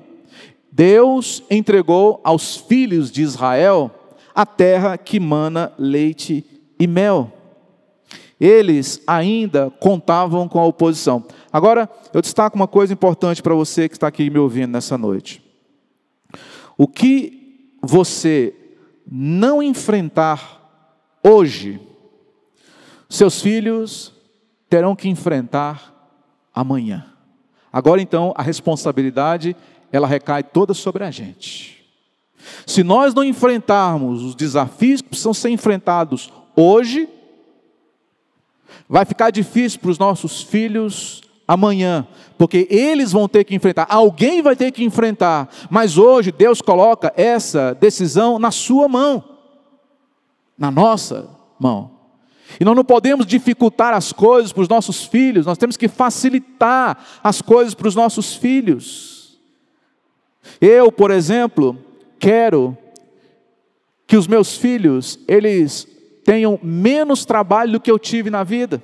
Deus 0.70 1.42
entregou 1.50 2.20
aos 2.22 2.56
filhos 2.56 3.10
de 3.10 3.22
Israel 3.22 3.90
a 4.34 4.44
terra 4.44 4.98
que 4.98 5.18
mana 5.18 5.72
leite 5.78 6.44
e 6.78 6.86
mel. 6.86 7.32
Eles 8.38 9.00
ainda 9.06 9.70
contavam 9.80 10.46
com 10.46 10.58
a 10.60 10.66
oposição. 10.66 11.24
Agora, 11.50 11.88
eu 12.12 12.20
destaco 12.20 12.54
uma 12.54 12.68
coisa 12.68 12.92
importante 12.92 13.42
para 13.42 13.54
você 13.54 13.88
que 13.88 13.96
está 13.96 14.08
aqui 14.08 14.28
me 14.28 14.38
ouvindo 14.38 14.72
nessa 14.72 14.98
noite. 14.98 15.42
O 16.76 16.86
que 16.86 17.72
você 17.80 18.54
não 19.10 19.62
enfrentar 19.62 20.60
hoje, 21.22 21.80
seus 23.08 23.40
filhos 23.40 24.12
terão 24.68 24.96
que 24.96 25.08
enfrentar 25.08 25.94
amanhã. 26.54 27.06
Agora 27.72 28.00
então, 28.00 28.32
a 28.36 28.42
responsabilidade, 28.42 29.54
ela 29.92 30.06
recai 30.06 30.42
toda 30.42 30.74
sobre 30.74 31.04
a 31.04 31.10
gente. 31.10 31.84
Se 32.66 32.82
nós 32.82 33.14
não 33.14 33.24
enfrentarmos 33.24 34.22
os 34.22 34.34
desafios 34.34 35.00
que 35.00 35.08
precisam 35.08 35.34
ser 35.34 35.50
enfrentados 35.50 36.32
hoje, 36.54 37.08
vai 38.88 39.04
ficar 39.04 39.30
difícil 39.30 39.80
para 39.80 39.90
os 39.90 39.98
nossos 39.98 40.42
filhos 40.42 41.22
amanhã, 41.46 42.06
porque 42.36 42.66
eles 42.70 43.12
vão 43.12 43.28
ter 43.28 43.44
que 43.44 43.54
enfrentar, 43.54 43.86
alguém 43.88 44.42
vai 44.42 44.56
ter 44.56 44.72
que 44.72 44.82
enfrentar, 44.82 45.48
mas 45.70 45.96
hoje 45.96 46.32
Deus 46.32 46.60
coloca 46.60 47.12
essa 47.16 47.74
decisão 47.74 48.38
na 48.38 48.50
sua 48.50 48.88
mão, 48.88 49.22
na 50.58 50.70
nossa 50.70 51.28
mão. 51.58 51.92
E 52.60 52.64
nós 52.64 52.76
não 52.76 52.84
podemos 52.84 53.26
dificultar 53.26 53.92
as 53.94 54.12
coisas 54.12 54.52
para 54.52 54.62
os 54.62 54.68
nossos 54.68 55.04
filhos, 55.04 55.46
nós 55.46 55.58
temos 55.58 55.76
que 55.76 55.88
facilitar 55.88 56.98
as 57.22 57.40
coisas 57.40 57.74
para 57.74 57.88
os 57.88 57.94
nossos 57.94 58.34
filhos. 58.34 59.38
Eu, 60.60 60.90
por 60.90 61.10
exemplo, 61.10 61.78
quero 62.18 62.76
que 64.06 64.16
os 64.16 64.26
meus 64.26 64.56
filhos, 64.56 65.18
eles 65.26 65.86
tenham 66.24 66.58
menos 66.62 67.24
trabalho 67.24 67.72
do 67.72 67.80
que 67.80 67.90
eu 67.90 67.98
tive 67.98 68.30
na 68.30 68.42
vida 68.42 68.82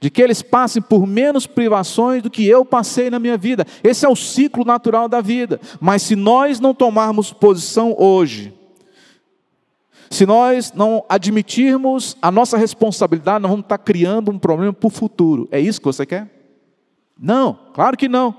de 0.00 0.10
que 0.10 0.22
eles 0.22 0.42
passem 0.42 0.80
por 0.80 1.06
menos 1.06 1.46
privações 1.46 2.22
do 2.22 2.30
que 2.30 2.46
eu 2.46 2.64
passei 2.64 3.10
na 3.10 3.18
minha 3.18 3.36
vida. 3.36 3.66
Esse 3.82 4.06
é 4.06 4.08
o 4.08 4.14
ciclo 4.14 4.64
natural 4.64 5.08
da 5.08 5.20
vida. 5.20 5.60
Mas 5.80 6.02
se 6.02 6.14
nós 6.14 6.60
não 6.60 6.72
tomarmos 6.72 7.32
posição 7.32 7.94
hoje, 7.98 8.54
se 10.10 10.24
nós 10.24 10.72
não 10.72 11.04
admitirmos 11.08 12.16
a 12.22 12.30
nossa 12.30 12.56
responsabilidade, 12.56 13.42
nós 13.42 13.50
vamos 13.50 13.64
estar 13.64 13.78
criando 13.78 14.30
um 14.30 14.38
problema 14.38 14.72
para 14.72 14.86
o 14.86 14.90
futuro. 14.90 15.48
É 15.50 15.60
isso 15.60 15.80
que 15.80 15.86
você 15.86 16.06
quer? 16.06 16.30
Não, 17.18 17.58
claro 17.74 17.96
que 17.96 18.08
não. 18.08 18.34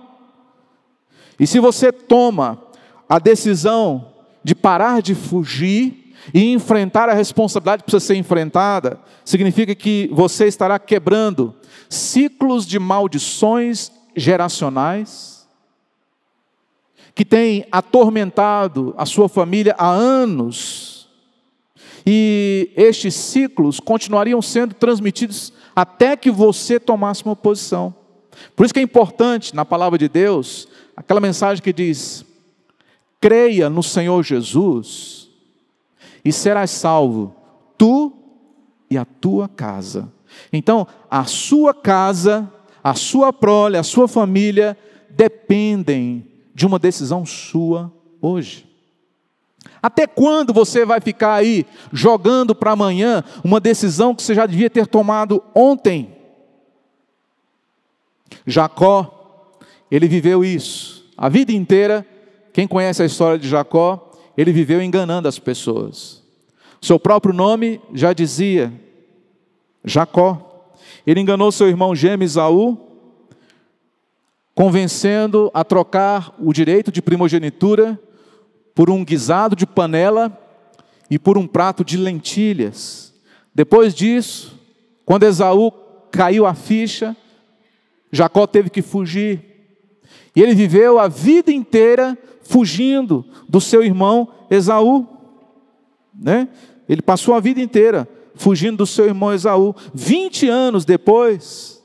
E 1.39 1.45
se 1.45 1.59
você 1.59 1.91
toma 1.91 2.61
a 3.07 3.19
decisão 3.19 4.13
de 4.43 4.55
parar 4.55 5.01
de 5.01 5.13
fugir, 5.13 5.98
e 6.33 6.51
enfrentar 6.51 7.09
a 7.09 7.13
responsabilidade 7.13 7.83
que 7.83 7.91
precisa 7.91 8.13
ser 8.13 8.19
enfrentada, 8.19 8.99
significa 9.23 9.73
que 9.73 10.09
você 10.11 10.47
estará 10.47 10.77
quebrando 10.77 11.55
ciclos 11.89 12.65
de 12.65 12.77
maldições 12.79 13.91
geracionais 14.15 15.47
que 17.15 17.25
têm 17.25 17.65
atormentado 17.71 18.93
a 18.97 19.05
sua 19.05 19.27
família 19.27 19.75
há 19.77 19.89
anos. 19.89 21.09
E 22.05 22.71
estes 22.75 23.13
ciclos 23.13 23.79
continuariam 23.79 24.41
sendo 24.41 24.73
transmitidos 24.73 25.51
até 25.75 26.15
que 26.15 26.31
você 26.31 26.79
tomasse 26.79 27.23
uma 27.25 27.35
posição. 27.35 27.93
Por 28.55 28.65
isso 28.65 28.73
que 28.73 28.79
é 28.79 28.83
importante, 28.83 29.53
na 29.53 29.65
palavra 29.65 29.97
de 29.97 30.07
Deus, 30.07 30.67
aquela 30.95 31.19
mensagem 31.19 31.61
que 31.61 31.73
diz: 31.73 32.25
creia 33.19 33.69
no 33.69 33.83
Senhor 33.83 34.23
Jesus 34.23 35.28
e 36.23 36.31
serás 36.31 36.71
salvo, 36.71 37.35
tu 37.77 38.13
e 38.89 38.97
a 38.97 39.05
tua 39.05 39.47
casa. 39.47 40.11
Então, 40.51 40.87
a 41.09 41.25
sua 41.25 41.73
casa, 41.73 42.51
a 42.83 42.93
sua 42.93 43.33
prole, 43.33 43.77
a 43.77 43.83
sua 43.83 44.07
família 44.07 44.77
dependem 45.09 46.25
de 46.53 46.65
uma 46.65 46.79
decisão 46.79 47.25
sua 47.25 47.91
hoje. 48.21 48.67
Até 49.81 50.07
quando 50.07 50.53
você 50.53 50.85
vai 50.85 50.99
ficar 50.99 51.35
aí 51.35 51.65
jogando 51.91 52.53
para 52.53 52.71
amanhã 52.71 53.23
uma 53.43 53.59
decisão 53.59 54.13
que 54.13 54.21
você 54.21 54.33
já 54.33 54.45
devia 54.45 54.69
ter 54.69 54.87
tomado 54.87 55.43
ontem? 55.55 56.15
Jacó, 58.45 59.55
ele 59.89 60.07
viveu 60.07 60.43
isso 60.43 60.99
a 61.19 61.27
vida 61.27 61.51
inteira. 61.51 62.05
Quem 62.53 62.65
conhece 62.65 63.03
a 63.03 63.05
história 63.05 63.37
de 63.37 63.49
Jacó, 63.49 64.08
ele 64.39 64.53
viveu 64.53 64.81
enganando 64.81 65.27
as 65.27 65.37
pessoas. 65.37 66.23
Seu 66.81 66.97
próprio 66.97 67.33
nome 67.33 67.81
já 67.93 68.13
dizia, 68.13 68.71
Jacó. 69.83 70.71
Ele 71.05 71.19
enganou 71.19 71.51
seu 71.51 71.67
irmão 71.67 71.93
gêmeo 71.93 72.25
Isaú, 72.25 72.77
convencendo 74.55 75.51
a 75.53 75.65
trocar 75.65 76.33
o 76.39 76.53
direito 76.53 76.89
de 76.89 77.01
primogenitura 77.01 77.99
por 78.73 78.89
um 78.89 79.03
guisado 79.03 79.57
de 79.57 79.65
panela 79.65 80.31
e 81.11 81.19
por 81.19 81.37
um 81.37 81.45
prato 81.45 81.83
de 81.83 81.97
lentilhas. 81.97 83.13
Depois 83.53 83.93
disso, 83.93 84.57
quando 85.05 85.23
Esaú 85.23 85.69
caiu 86.09 86.45
a 86.45 86.53
ficha, 86.53 87.13
Jacó 88.09 88.47
teve 88.47 88.69
que 88.69 88.81
fugir. 88.81 89.48
E 90.39 90.41
ele 90.41 90.55
viveu 90.55 90.97
a 90.97 91.09
vida 91.09 91.51
inteira 91.51 92.17
fugindo 92.43 93.25
do 93.45 93.59
seu 93.59 93.83
irmão 93.83 94.29
Esaú. 94.49 95.05
Né? 96.17 96.47
Ele 96.87 97.01
passou 97.01 97.35
a 97.35 97.41
vida 97.41 97.59
inteira 97.59 98.07
fugindo 98.35 98.77
do 98.77 98.85
seu 98.85 99.03
irmão 99.03 99.33
Esaú. 99.33 99.75
20 99.93 100.47
anos 100.47 100.85
depois, 100.85 101.83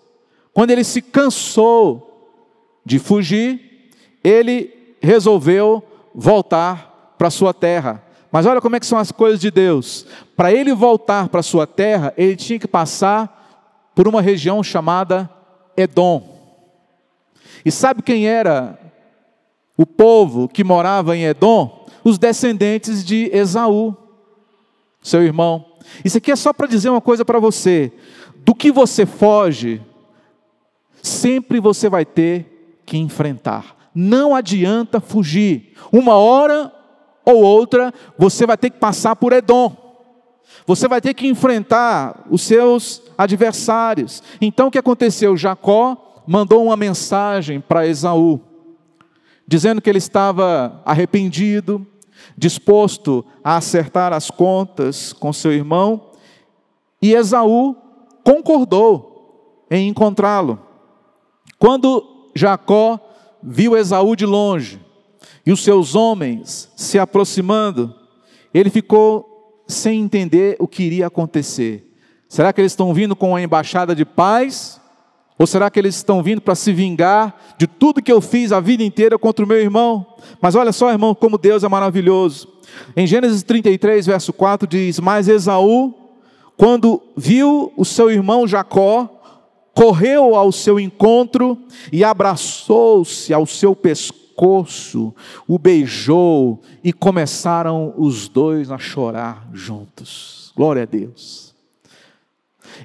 quando 0.53 0.71
ele 0.71 0.85
se 0.85 1.03
cansou 1.03 2.39
de 2.87 3.01
fugir, 3.01 3.91
ele 4.23 4.73
resolveu 5.03 5.83
voltar 6.15 7.17
para 7.19 7.31
sua 7.31 7.53
terra. 7.53 8.05
Mas 8.31 8.47
olha 8.47 8.61
como 8.61 8.77
é 8.77 8.79
que 8.79 8.87
são 8.87 8.99
as 8.99 9.11
coisas 9.11 9.41
de 9.41 9.51
Deus. 9.51 10.07
Para 10.37 10.53
ele 10.53 10.73
voltar 10.73 11.29
para 11.29 11.43
sua 11.43 11.67
terra, 11.67 12.15
ele 12.17 12.37
tinha 12.37 12.61
que 12.61 12.69
passar 12.69 13.91
por 13.97 14.07
uma 14.07 14.23
região 14.23 14.63
chamada 14.63 15.29
Edom. 15.77 16.34
E 17.65 17.71
sabe 17.71 18.03
quem 18.03 18.27
era 18.27 18.79
o 19.77 19.87
povo 19.87 20.49
que 20.49 20.63
morava 20.63 21.17
em 21.17 21.25
Edom, 21.25 21.87
os 22.05 22.19
descendentes 22.19 23.05
de 23.05 23.31
Esaú, 23.33 23.97
seu 25.03 25.23
irmão. 25.23 25.65
Isso 26.05 26.19
aqui 26.19 26.31
é 26.31 26.37
só 26.37 26.53
para 26.53 26.67
dizer 26.67 26.91
uma 26.91 27.01
coisa 27.01 27.25
para 27.25 27.39
você: 27.39 27.93
do 28.45 28.55
que 28.55 28.71
você 28.71 29.07
foge, 29.07 29.81
sempre 31.03 31.61
você 31.61 31.89
vai 31.89 32.05
ter 32.05 32.81
que 32.85 32.99
enfrentar. 32.99 33.77
Não 33.95 34.35
adianta 34.35 35.01
fugir. 35.01 35.75
Uma 35.93 36.17
hora 36.17 36.73
ou 37.25 37.43
outra, 37.43 37.93
você 38.19 38.47
vai 38.47 38.57
ter 38.57 38.71
que 38.71 38.79
passar 38.79 39.17
por 39.17 39.33
Edom. 39.33 39.75
Você 40.67 40.89
vai 40.89 41.01
ter 41.01 41.15
que 41.15 41.27
enfrentar 41.27 42.27
os 42.31 42.43
seus 42.43 43.03
adversários. 43.17 44.23
Então 44.41 44.69
o 44.69 44.71
que 44.71 44.79
aconteceu? 44.79 45.37
Jacó 45.37 46.14
mandou 46.27 46.65
uma 46.65 46.77
mensagem 46.77 47.61
para 47.61 47.87
Esaú 47.87 48.41
dizendo 49.47 49.81
que 49.81 49.91
ele 49.91 49.99
estava 49.99 50.81
arrependido, 50.85 51.87
disposto 52.37 53.25
a 53.43 53.57
acertar 53.57 54.13
as 54.13 54.31
contas 54.31 55.13
com 55.13 55.33
seu 55.33 55.53
irmão, 55.53 56.11
e 57.01 57.13
Esaú 57.13 57.77
concordou 58.25 59.67
em 59.71 59.89
encontrá-lo. 59.89 60.59
Quando 61.59 62.31
Jacó 62.35 62.99
viu 63.43 63.77
Esaú 63.77 64.17
de 64.17 64.25
longe 64.25 64.81
e 65.45 65.53
os 65.53 65.63
seus 65.63 65.95
homens 65.95 66.73
se 66.75 66.99
aproximando, 66.99 67.95
ele 68.53 68.71
ficou 68.71 69.63
sem 69.67 70.01
entender 70.01 70.57
o 70.59 70.67
que 70.67 70.83
iria 70.83 71.07
acontecer. 71.07 71.93
Será 72.29 72.53
que 72.53 72.61
eles 72.61 72.73
estão 72.73 72.95
vindo 72.95 73.15
com 73.15 73.31
uma 73.31 73.43
embaixada 73.43 73.95
de 73.95 74.05
paz? 74.05 74.81
Ou 75.39 75.47
será 75.47 75.69
que 75.69 75.79
eles 75.79 75.97
estão 75.97 76.23
vindo 76.23 76.41
para 76.41 76.55
se 76.55 76.73
vingar 76.73 77.35
de 77.59 77.67
tudo 77.67 78.03
que 78.03 78.13
eu 78.13 78.21
fiz 78.21 78.53
a 78.53 78.61
vida 78.61 78.85
inteira 78.85 79.19
contra 79.19 79.45
o 79.45 79.49
meu 79.49 79.59
irmão? 79.59 80.07
Mas 80.41 80.55
olha 80.55 80.73
só, 80.73 80.91
irmão, 80.91 81.15
como 81.15 81.37
Deus 81.37 81.65
é 81.65 81.69
maravilhoso. 81.69 82.49
Em 82.97 83.07
Gênesis 83.07 83.43
33, 83.43 84.07
verso 84.07 84.33
4 84.33 84.67
diz: 84.69 85.01
Mas 85.01 85.29
Esaú, 85.29 85.93
quando 86.57 87.03
viu 87.17 87.73
o 87.77 87.85
seu 87.85 88.11
irmão 88.11 88.47
Jacó, 88.47 89.09
correu 89.75 90.37
ao 90.37 90.53
seu 90.53 90.79
encontro 90.79 91.59
e 91.93 92.05
abraçou-se 92.05 93.35
ao 93.35 93.45
seu 93.45 93.75
pescoço, 93.75 95.13
o 95.49 95.59
beijou 95.59 96.61
e 96.83 96.93
começaram 96.93 97.93
os 97.97 98.29
dois 98.29 98.71
a 98.71 98.79
chorar 98.79 99.49
juntos. 99.53 100.53
Glória 100.57 100.83
a 100.83 100.87
Deus. 100.87 101.54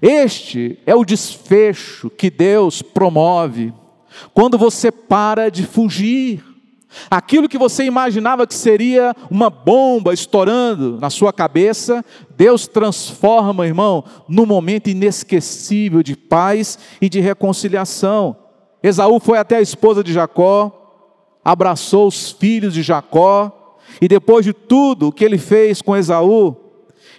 Este 0.01 0.79
é 0.85 0.95
o 0.95 1.05
desfecho 1.05 2.09
que 2.09 2.29
Deus 2.29 2.81
promove 2.81 3.73
quando 4.33 4.57
você 4.57 4.91
para 4.91 5.49
de 5.49 5.65
fugir. 5.65 6.43
Aquilo 7.09 7.47
que 7.47 7.57
você 7.57 7.83
imaginava 7.83 8.47
que 8.47 8.55
seria 8.55 9.15
uma 9.29 9.49
bomba 9.49 10.13
estourando 10.13 10.97
na 10.99 11.09
sua 11.09 11.31
cabeça, 11.31 12.03
Deus 12.35 12.67
transforma, 12.67 13.67
irmão, 13.67 14.03
num 14.27 14.45
momento 14.45 14.89
inesquecível 14.89 16.01
de 16.01 16.15
paz 16.15 16.79
e 16.99 17.07
de 17.07 17.19
reconciliação. 17.19 18.35
Esaú 18.81 19.19
foi 19.19 19.37
até 19.37 19.57
a 19.57 19.61
esposa 19.61 20.03
de 20.03 20.11
Jacó, 20.11 20.75
abraçou 21.45 22.07
os 22.07 22.31
filhos 22.31 22.73
de 22.73 22.81
Jacó, 22.81 23.77
e 24.01 24.07
depois 24.07 24.43
de 24.43 24.53
tudo 24.53 25.07
o 25.07 25.11
que 25.11 25.23
ele 25.23 25.37
fez 25.37 25.81
com 25.81 25.95
Esaú, 25.95 26.55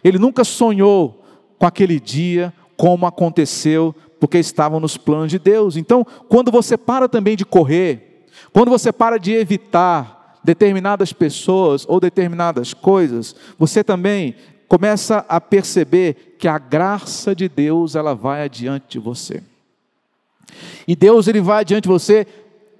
ele 0.02 0.18
nunca 0.18 0.42
sonhou 0.42 1.19
com 1.60 1.66
aquele 1.66 2.00
dia 2.00 2.54
como 2.74 3.06
aconteceu, 3.06 3.94
porque 4.18 4.38
estavam 4.38 4.80
nos 4.80 4.96
planos 4.96 5.30
de 5.30 5.38
Deus. 5.38 5.76
Então, 5.76 6.06
quando 6.26 6.50
você 6.50 6.74
para 6.74 7.06
também 7.06 7.36
de 7.36 7.44
correr, 7.44 8.24
quando 8.50 8.70
você 8.70 8.90
para 8.90 9.18
de 9.18 9.34
evitar 9.34 10.40
determinadas 10.42 11.12
pessoas 11.12 11.84
ou 11.86 12.00
determinadas 12.00 12.72
coisas, 12.72 13.36
você 13.58 13.84
também 13.84 14.34
começa 14.66 15.22
a 15.28 15.38
perceber 15.38 16.36
que 16.38 16.48
a 16.48 16.56
graça 16.56 17.34
de 17.34 17.46
Deus 17.46 17.94
ela 17.94 18.14
vai 18.14 18.42
adiante 18.42 18.86
de 18.88 18.98
você. 18.98 19.42
E 20.88 20.96
Deus 20.96 21.28
ele 21.28 21.42
vai 21.42 21.60
adiante 21.60 21.82
de 21.82 21.90
você 21.90 22.26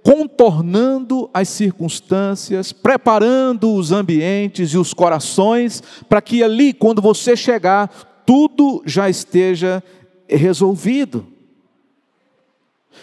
contornando 0.02 1.28
as 1.34 1.50
circunstâncias, 1.50 2.72
preparando 2.72 3.74
os 3.74 3.92
ambientes 3.92 4.72
e 4.72 4.78
os 4.78 4.94
corações 4.94 5.82
para 6.08 6.22
que 6.22 6.42
ali 6.42 6.72
quando 6.72 7.02
você 7.02 7.36
chegar 7.36 8.09
tudo 8.30 8.80
já 8.86 9.10
esteja 9.10 9.82
resolvido. 10.28 11.26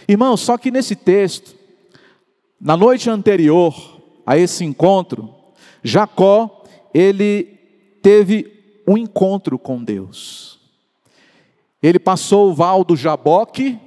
Irmão, 0.07 0.37
só 0.37 0.57
que 0.57 0.71
nesse 0.71 0.95
texto, 0.95 1.53
na 2.57 2.77
noite 2.77 3.09
anterior 3.09 3.75
a 4.25 4.37
esse 4.37 4.63
encontro, 4.63 5.35
Jacó, 5.83 6.63
ele 6.93 7.43
teve 8.01 8.79
um 8.87 8.97
encontro 8.97 9.59
com 9.59 9.83
Deus. 9.83 10.61
Ele 11.83 11.99
passou 11.99 12.49
o 12.49 12.53
val 12.53 12.85
do 12.85 12.95
Jaboque 12.95 13.77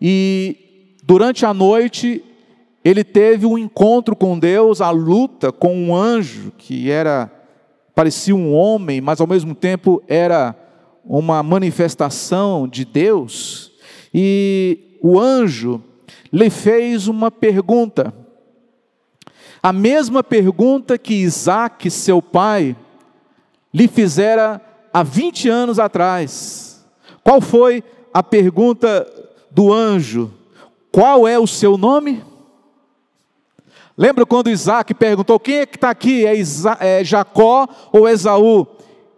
e 0.00 0.94
durante 1.02 1.44
a 1.44 1.52
noite 1.52 2.24
ele 2.84 3.02
teve 3.02 3.44
um 3.44 3.58
encontro 3.58 4.14
com 4.14 4.38
Deus, 4.38 4.80
a 4.80 4.90
luta 4.90 5.50
com 5.50 5.74
um 5.74 5.96
anjo 5.96 6.52
que 6.56 6.88
era 6.92 7.28
parecia 7.92 8.36
um 8.36 8.54
homem, 8.54 9.00
mas 9.00 9.20
ao 9.20 9.26
mesmo 9.26 9.52
tempo 9.52 10.00
era 10.06 10.59
uma 11.04 11.42
manifestação 11.42 12.68
de 12.68 12.84
Deus. 12.84 13.72
E 14.12 14.98
o 15.02 15.18
anjo 15.18 15.82
lhe 16.32 16.50
fez 16.50 17.08
uma 17.08 17.30
pergunta. 17.30 18.14
A 19.62 19.72
mesma 19.72 20.22
pergunta 20.22 20.96
que 20.96 21.14
Isaac, 21.14 21.90
seu 21.90 22.22
pai, 22.22 22.76
lhe 23.72 23.86
fizera 23.86 24.60
há 24.92 25.02
20 25.02 25.48
anos 25.48 25.78
atrás. 25.78 26.84
Qual 27.22 27.40
foi 27.40 27.84
a 28.12 28.22
pergunta 28.22 29.06
do 29.50 29.72
anjo? 29.72 30.32
Qual 30.90 31.28
é 31.28 31.38
o 31.38 31.46
seu 31.46 31.76
nome? 31.76 32.24
Lembra 33.96 34.24
quando 34.24 34.50
Isaac 34.50 34.94
perguntou: 34.94 35.38
quem 35.38 35.58
é 35.58 35.66
que 35.66 35.76
está 35.76 35.90
aqui? 35.90 36.24
É, 36.26 36.34
é 36.80 37.04
Jacó 37.04 37.68
ou 37.92 38.08
Esaú? 38.08 38.66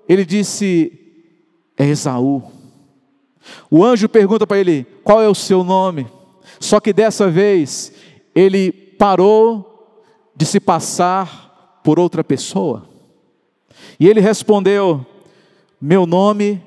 Ele 0.09 0.25
disse: 0.25 1.02
é 1.83 1.89
Esaú. 1.89 2.43
O 3.71 3.85
anjo 3.85 4.09
pergunta 4.09 4.47
para 4.47 4.59
ele: 4.59 4.87
qual 5.03 5.21
é 5.21 5.29
o 5.29 5.35
seu 5.35 5.65
nome? 5.65 6.07
Só 6.61 6.79
que 6.79 6.93
dessa 6.93 7.29
vez 7.29 7.93
ele 8.35 8.73
parou 8.73 9.99
de 10.35 10.47
se 10.47 10.61
passar 10.61 11.81
por 11.83 11.99
outra 11.99 12.23
pessoa. 12.23 12.89
E 13.99 14.09
ele 14.09 14.21
respondeu: 14.21 15.05
Meu 15.81 16.07
nome 16.07 16.63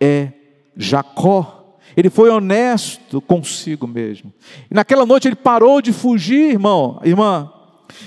é 0.00 0.32
Jacó. 0.76 1.54
Ele 1.96 2.10
foi 2.10 2.30
honesto 2.30 3.20
consigo 3.20 3.86
mesmo. 3.86 4.32
E 4.70 4.74
naquela 4.74 5.04
noite 5.04 5.26
ele 5.26 5.34
parou 5.34 5.82
de 5.82 5.92
fugir, 5.92 6.52
irmão, 6.52 7.00
irmã. 7.02 7.52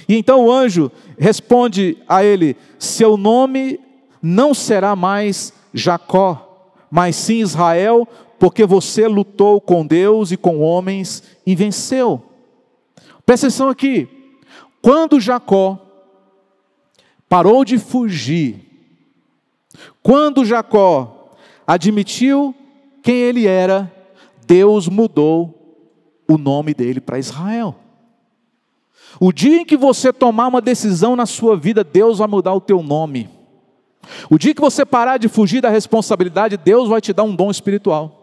E 0.07 0.15
então 0.15 0.45
o 0.45 0.51
anjo 0.51 0.89
responde 1.17 1.97
a 2.07 2.23
ele: 2.23 2.55
Seu 2.79 3.17
nome 3.17 3.81
não 4.21 4.53
será 4.53 4.95
mais 4.95 5.51
Jacó, 5.73 6.73
mas 6.89 7.15
sim 7.15 7.39
Israel, 7.39 8.07
porque 8.39 8.65
você 8.65 9.07
lutou 9.07 9.61
com 9.61 9.85
Deus 9.85 10.31
e 10.31 10.37
com 10.37 10.61
homens 10.61 11.23
e 11.45 11.55
venceu. 11.55 12.21
Presta 13.25 13.47
atenção 13.47 13.69
aqui. 13.69 14.07
Quando 14.81 15.19
Jacó 15.19 15.79
parou 17.29 17.63
de 17.63 17.77
fugir, 17.77 18.65
quando 20.01 20.43
Jacó 20.43 21.29
admitiu 21.65 22.53
quem 23.01 23.15
ele 23.15 23.47
era, 23.47 23.91
Deus 24.45 24.87
mudou 24.87 25.83
o 26.27 26.37
nome 26.37 26.73
dele 26.73 26.99
para 26.99 27.19
Israel. 27.19 27.75
O 29.19 29.31
dia 29.31 29.61
em 29.61 29.65
que 29.65 29.77
você 29.77 30.11
tomar 30.11 30.47
uma 30.47 30.61
decisão 30.61 31.15
na 31.15 31.25
sua 31.25 31.55
vida, 31.55 31.83
Deus 31.83 32.19
vai 32.19 32.27
mudar 32.27 32.53
o 32.53 32.61
teu 32.61 32.81
nome. 32.81 33.29
O 34.29 34.37
dia 34.37 34.53
que 34.53 34.61
você 34.61 34.85
parar 34.85 35.17
de 35.17 35.27
fugir 35.27 35.61
da 35.61 35.69
responsabilidade, 35.69 36.57
Deus 36.57 36.89
vai 36.89 37.01
te 37.01 37.13
dar 37.13 37.23
um 37.23 37.35
dom 37.35 37.51
espiritual. 37.51 38.17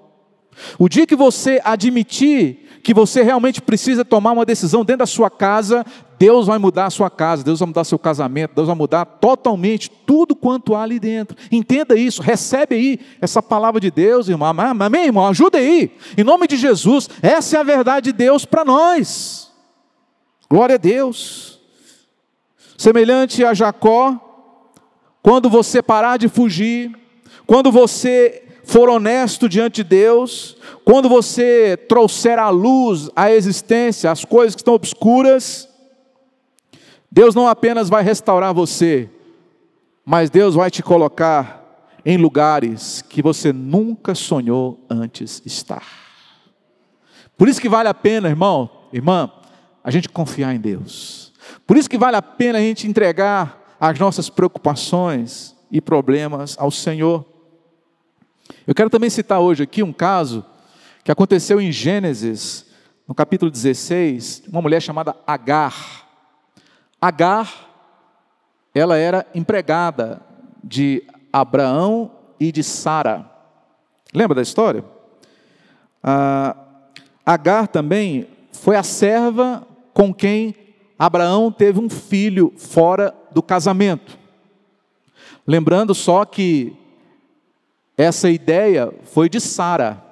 O 0.78 0.88
dia 0.88 1.06
que 1.06 1.14
você 1.14 1.60
admitir 1.64 2.64
que 2.82 2.94
você 2.94 3.22
realmente 3.22 3.60
precisa 3.60 4.04
tomar 4.04 4.32
uma 4.32 4.46
decisão 4.46 4.84
dentro 4.84 5.00
da 5.00 5.06
sua 5.06 5.28
casa, 5.28 5.84
Deus 6.18 6.46
vai 6.46 6.58
mudar 6.58 6.86
a 6.86 6.90
sua 6.90 7.10
casa, 7.10 7.44
Deus 7.44 7.60
vai 7.60 7.66
mudar 7.66 7.84
seu 7.84 7.98
casamento, 7.98 8.54
Deus 8.54 8.66
vai 8.66 8.76
mudar 8.76 9.04
totalmente 9.04 9.90
tudo 9.90 10.34
quanto 10.34 10.74
há 10.74 10.82
ali 10.82 10.98
dentro. 10.98 11.36
Entenda 11.52 11.94
isso, 11.96 12.22
recebe 12.22 12.74
aí 12.74 13.00
essa 13.20 13.42
palavra 13.42 13.80
de 13.80 13.90
Deus, 13.90 14.28
irmão. 14.28 14.48
Amém, 14.48 15.04
irmão? 15.06 15.26
Ajuda 15.26 15.58
aí. 15.58 15.92
Em 16.16 16.24
nome 16.24 16.46
de 16.46 16.56
Jesus, 16.56 17.08
essa 17.20 17.56
é 17.56 17.60
a 17.60 17.64
verdade 17.64 18.10
de 18.10 18.12
Deus 18.12 18.44
para 18.44 18.64
nós. 18.64 19.52
Glória 20.48 20.76
a 20.76 20.78
Deus. 20.78 21.60
Semelhante 22.76 23.44
a 23.44 23.52
Jacó, 23.52 24.27
quando 25.28 25.50
você 25.50 25.82
parar 25.82 26.16
de 26.16 26.26
fugir, 26.26 26.90
quando 27.46 27.70
você 27.70 28.44
for 28.64 28.88
honesto 28.88 29.46
diante 29.46 29.84
de 29.84 29.90
Deus, 29.90 30.56
quando 30.86 31.06
você 31.06 31.76
trouxer 31.86 32.38
à 32.38 32.48
luz 32.48 33.10
a 33.14 33.30
existência, 33.30 34.10
as 34.10 34.24
coisas 34.24 34.54
que 34.54 34.62
estão 34.62 34.72
obscuras, 34.72 35.68
Deus 37.12 37.34
não 37.34 37.46
apenas 37.46 37.90
vai 37.90 38.02
restaurar 38.02 38.54
você, 38.54 39.10
mas 40.02 40.30
Deus 40.30 40.54
vai 40.54 40.70
te 40.70 40.82
colocar 40.82 41.86
em 42.06 42.16
lugares 42.16 43.02
que 43.02 43.20
você 43.20 43.52
nunca 43.52 44.14
sonhou 44.14 44.82
antes 44.88 45.42
estar. 45.44 45.84
Por 47.36 47.50
isso 47.50 47.60
que 47.60 47.68
vale 47.68 47.90
a 47.90 47.94
pena, 47.94 48.30
irmão, 48.30 48.70
irmã, 48.94 49.30
a 49.84 49.90
gente 49.90 50.08
confiar 50.08 50.54
em 50.54 50.58
Deus. 50.58 51.34
Por 51.66 51.76
isso 51.76 51.90
que 51.90 51.98
vale 51.98 52.16
a 52.16 52.22
pena 52.22 52.56
a 52.56 52.62
gente 52.62 52.88
entregar 52.88 53.57
as 53.80 53.98
nossas 53.98 54.28
preocupações 54.28 55.54
e 55.70 55.80
problemas 55.80 56.56
ao 56.58 56.70
Senhor. 56.70 57.24
Eu 58.66 58.74
quero 58.74 58.90
também 58.90 59.10
citar 59.10 59.40
hoje 59.40 59.62
aqui 59.62 59.82
um 59.82 59.92
caso 59.92 60.44
que 61.04 61.12
aconteceu 61.12 61.60
em 61.60 61.70
Gênesis, 61.70 62.66
no 63.06 63.14
capítulo 63.14 63.50
16, 63.50 64.44
uma 64.48 64.60
mulher 64.60 64.80
chamada 64.80 65.16
Agar. 65.26 66.06
Agar, 67.00 67.68
ela 68.74 68.96
era 68.96 69.26
empregada 69.34 70.20
de 70.62 71.04
Abraão 71.32 72.10
e 72.38 72.50
de 72.50 72.62
Sara. 72.62 73.30
Lembra 74.12 74.34
da 74.34 74.42
história? 74.42 74.84
Ah, 76.02 76.56
Agar 77.24 77.68
também 77.68 78.26
foi 78.52 78.76
a 78.76 78.82
serva 78.82 79.66
com 79.92 80.12
quem 80.12 80.54
Abraão 80.98 81.52
teve 81.52 81.78
um 81.78 81.88
filho 81.88 82.52
fora 82.56 83.14
do 83.32 83.42
casamento. 83.42 84.18
Lembrando 85.46 85.94
só 85.94 86.24
que 86.24 86.76
essa 87.96 88.28
ideia 88.28 88.92
foi 89.04 89.28
de 89.28 89.40
Sara. 89.40 90.02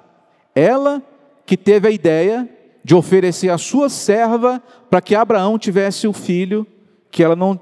Ela 0.55 1.03
que 1.45 1.57
teve 1.57 1.87
a 1.87 1.91
ideia 1.91 2.49
de 2.83 2.95
oferecer 2.95 3.49
a 3.49 3.57
sua 3.57 3.89
serva 3.89 4.63
para 4.89 5.01
que 5.01 5.13
Abraão 5.13 5.59
tivesse 5.59 6.07
o 6.07 6.13
filho 6.13 6.65
que 7.11 7.23
ela 7.23 7.35
não 7.35 7.59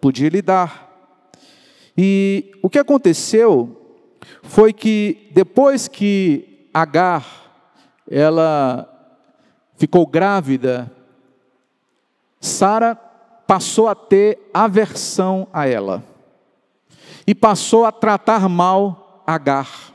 podia 0.00 0.28
lhe 0.28 0.42
dar. 0.42 0.88
E 1.96 2.52
o 2.62 2.68
que 2.68 2.78
aconteceu 2.78 3.96
foi 4.42 4.72
que 4.72 5.30
depois 5.32 5.88
que 5.88 6.68
Agar 6.72 7.26
ela 8.10 8.88
ficou 9.76 10.06
grávida, 10.06 10.90
Sara 12.40 12.94
passou 13.46 13.88
a 13.88 13.94
ter 13.94 14.50
aversão 14.52 15.46
a 15.52 15.66
ela 15.66 16.04
e 17.26 17.34
passou 17.34 17.84
a 17.84 17.92
tratar 17.92 18.48
mal 18.48 19.22
Agar 19.26 19.94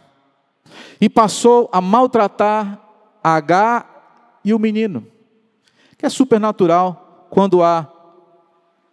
e 1.01 1.09
passou 1.09 1.69
a 1.71 1.81
maltratar 1.81 2.79
Agar 3.23 4.39
e 4.43 4.53
o 4.53 4.59
menino, 4.59 5.07
que 5.97 6.05
é 6.05 6.09
supernatural 6.09 7.27
quando 7.29 7.63
há 7.63 7.89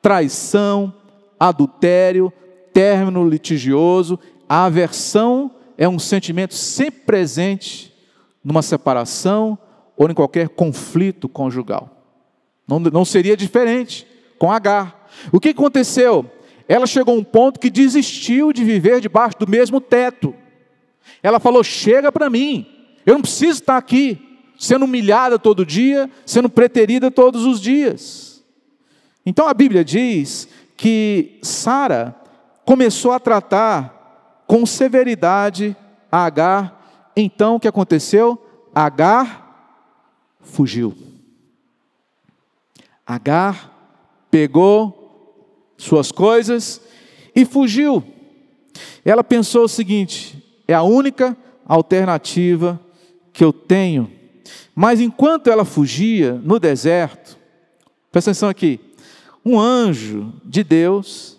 traição, 0.00 0.94
adultério, 1.38 2.32
término 2.72 3.28
litigioso, 3.28 4.18
a 4.48 4.64
aversão 4.64 5.50
é 5.76 5.88
um 5.88 5.98
sentimento 5.98 6.54
sempre 6.54 7.00
presente 7.00 7.94
numa 8.42 8.62
separação 8.62 9.58
ou 9.96 10.08
em 10.08 10.14
qualquer 10.14 10.48
conflito 10.48 11.28
conjugal. 11.28 11.99
Não, 12.70 12.78
não 12.78 13.04
seria 13.04 13.36
diferente 13.36 14.06
com 14.38 14.52
Agar. 14.52 15.08
O 15.32 15.40
que 15.40 15.48
aconteceu? 15.48 16.24
Ela 16.68 16.86
chegou 16.86 17.16
a 17.16 17.18
um 17.18 17.24
ponto 17.24 17.58
que 17.58 17.68
desistiu 17.68 18.52
de 18.52 18.62
viver 18.62 19.00
debaixo 19.00 19.36
do 19.40 19.50
mesmo 19.50 19.80
teto. 19.80 20.32
Ela 21.20 21.40
falou: 21.40 21.64
chega 21.64 22.12
para 22.12 22.30
mim, 22.30 22.64
eu 23.04 23.14
não 23.14 23.22
preciso 23.22 23.60
estar 23.60 23.76
aqui, 23.76 24.38
sendo 24.56 24.84
humilhada 24.84 25.36
todo 25.36 25.66
dia, 25.66 26.08
sendo 26.24 26.48
preterida 26.48 27.10
todos 27.10 27.44
os 27.44 27.60
dias. 27.60 28.44
Então 29.26 29.48
a 29.48 29.52
Bíblia 29.52 29.84
diz 29.84 30.48
que 30.76 31.40
Sara 31.42 32.14
começou 32.64 33.10
a 33.10 33.18
tratar 33.18 34.44
com 34.46 34.64
severidade 34.64 35.76
a 36.10 36.24
Agar. 36.24 37.10
Então 37.16 37.56
o 37.56 37.60
que 37.60 37.66
aconteceu? 37.66 38.40
Agar 38.72 40.38
fugiu. 40.40 40.96
Agar 43.10 44.24
pegou 44.30 45.74
suas 45.76 46.12
coisas 46.12 46.80
e 47.34 47.44
fugiu. 47.44 48.04
Ela 49.04 49.24
pensou 49.24 49.64
o 49.64 49.68
seguinte: 49.68 50.40
é 50.68 50.74
a 50.74 50.84
única 50.84 51.36
alternativa 51.66 52.80
que 53.32 53.42
eu 53.42 53.52
tenho. 53.52 54.08
Mas 54.76 55.00
enquanto 55.00 55.50
ela 55.50 55.64
fugia 55.64 56.34
no 56.34 56.60
deserto, 56.60 57.36
presta 58.12 58.30
atenção 58.30 58.48
aqui, 58.48 58.78
um 59.44 59.58
anjo 59.58 60.32
de 60.44 60.62
Deus 60.62 61.36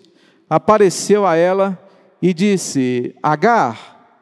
apareceu 0.50 1.26
a 1.26 1.36
ela 1.36 1.82
e 2.20 2.34
disse: 2.34 3.16
Agar, 3.22 4.20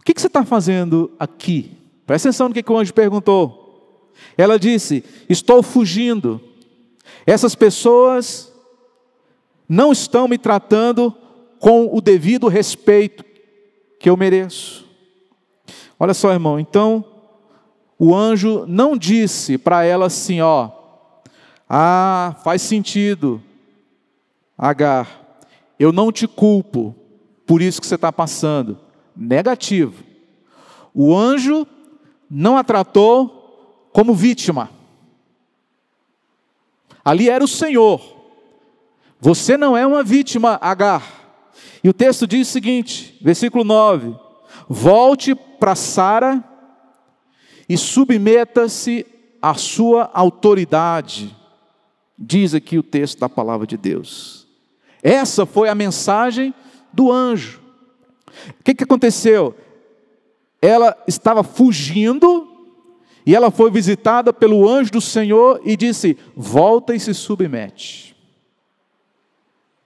o 0.00 0.02
que, 0.02 0.20
você 0.20 0.26
está 0.26 0.44
fazendo 0.44 1.12
aqui? 1.16 1.78
Presta 2.04 2.28
atenção 2.28 2.48
no 2.48 2.54
que, 2.54 2.64
o 2.68 2.76
anjo 2.76 2.92
perguntou. 2.92 4.12
Ela 4.36 4.58
disse: 4.58 5.04
Estou 5.28 5.62
fugindo. 5.62 6.40
Essas 7.26 7.54
pessoas 7.54 8.52
não 9.68 9.90
estão 9.90 10.28
me 10.28 10.38
tratando 10.38 11.12
com 11.58 11.94
o 11.94 12.00
devido 12.00 12.46
respeito 12.46 13.24
que 13.98 14.08
eu 14.08 14.16
mereço. 14.16 14.86
Olha 15.98 16.14
só, 16.14 16.32
irmão, 16.32 16.60
então 16.60 17.04
o 17.98 18.14
anjo 18.14 18.64
não 18.66 18.96
disse 18.96 19.58
para 19.58 19.84
ela 19.84 20.06
assim, 20.06 20.40
ó, 20.40 20.70
ah, 21.68 22.36
faz 22.44 22.62
sentido, 22.62 23.42
Agar, 24.58 25.38
eu 25.78 25.92
não 25.92 26.10
te 26.10 26.26
culpo 26.26 26.94
por 27.46 27.60
isso 27.60 27.80
que 27.80 27.86
você 27.86 27.96
está 27.96 28.10
passando. 28.10 28.78
Negativo. 29.14 30.02
O 30.94 31.14
anjo 31.14 31.66
não 32.30 32.56
a 32.56 32.64
tratou 32.64 33.88
como 33.92 34.14
vítima. 34.14 34.70
Ali 37.06 37.30
era 37.30 37.44
o 37.44 37.48
Senhor. 37.48 38.02
Você 39.20 39.56
não 39.56 39.76
é 39.76 39.86
uma 39.86 40.02
vítima, 40.02 40.58
Agar. 40.60 41.48
E 41.82 41.88
o 41.88 41.94
texto 41.94 42.26
diz 42.26 42.48
o 42.48 42.52
seguinte, 42.52 43.16
versículo 43.22 43.62
9: 43.62 44.14
Volte 44.68 45.32
para 45.34 45.76
Sara 45.76 46.42
e 47.68 47.78
submeta-se 47.78 49.06
à 49.40 49.54
sua 49.54 50.10
autoridade 50.12 51.34
diz 52.18 52.54
aqui 52.54 52.78
o 52.78 52.82
texto 52.82 53.18
da 53.20 53.28
palavra 53.28 53.66
de 53.66 53.76
Deus. 53.76 54.46
Essa 55.02 55.44
foi 55.44 55.68
a 55.68 55.74
mensagem 55.74 56.54
do 56.92 57.12
anjo. 57.12 57.60
O 58.58 58.64
que, 58.64 58.74
que 58.74 58.84
aconteceu? 58.84 59.54
Ela 60.60 60.96
estava 61.06 61.42
fugindo 61.42 62.45
e 63.26 63.34
ela 63.34 63.50
foi 63.50 63.72
visitada 63.72 64.32
pelo 64.32 64.68
anjo 64.68 64.92
do 64.92 65.00
Senhor 65.00 65.60
e 65.64 65.76
disse: 65.76 66.16
Volta 66.36 66.94
e 66.94 67.00
se 67.00 67.12
submete. 67.12 68.16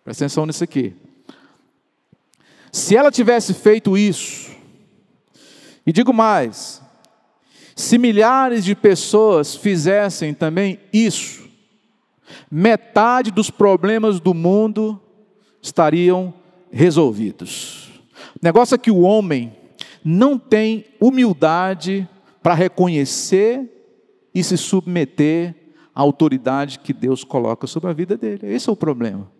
Presta 0.04 0.24
atenção 0.24 0.44
nisso 0.44 0.62
aqui. 0.62 0.94
Se 2.70 2.94
ela 2.94 3.10
tivesse 3.10 3.54
feito 3.54 3.96
isso, 3.96 4.50
e 5.86 5.92
digo 5.92 6.12
mais, 6.12 6.82
se 7.74 7.96
milhares 7.96 8.62
de 8.62 8.74
pessoas 8.74 9.56
fizessem 9.56 10.34
também 10.34 10.78
isso, 10.92 11.48
metade 12.50 13.30
dos 13.30 13.50
problemas 13.50 14.20
do 14.20 14.34
mundo 14.34 15.00
estariam 15.62 16.32
resolvidos. 16.70 17.88
O 18.36 18.40
negócio 18.42 18.74
é 18.74 18.78
que 18.78 18.90
o 18.90 19.00
homem 19.00 19.56
não 20.04 20.38
tem 20.38 20.84
humildade 21.00 22.08
para 22.42 22.54
reconhecer 22.54 23.68
e 24.34 24.42
se 24.42 24.56
submeter 24.56 25.54
à 25.94 26.00
autoridade 26.00 26.78
que 26.78 26.92
Deus 26.92 27.24
coloca 27.24 27.66
sobre 27.66 27.90
a 27.90 27.92
vida 27.92 28.16
dele. 28.16 28.52
Esse 28.52 28.68
é 28.68 28.72
o 28.72 28.76
problema. 28.76 29.30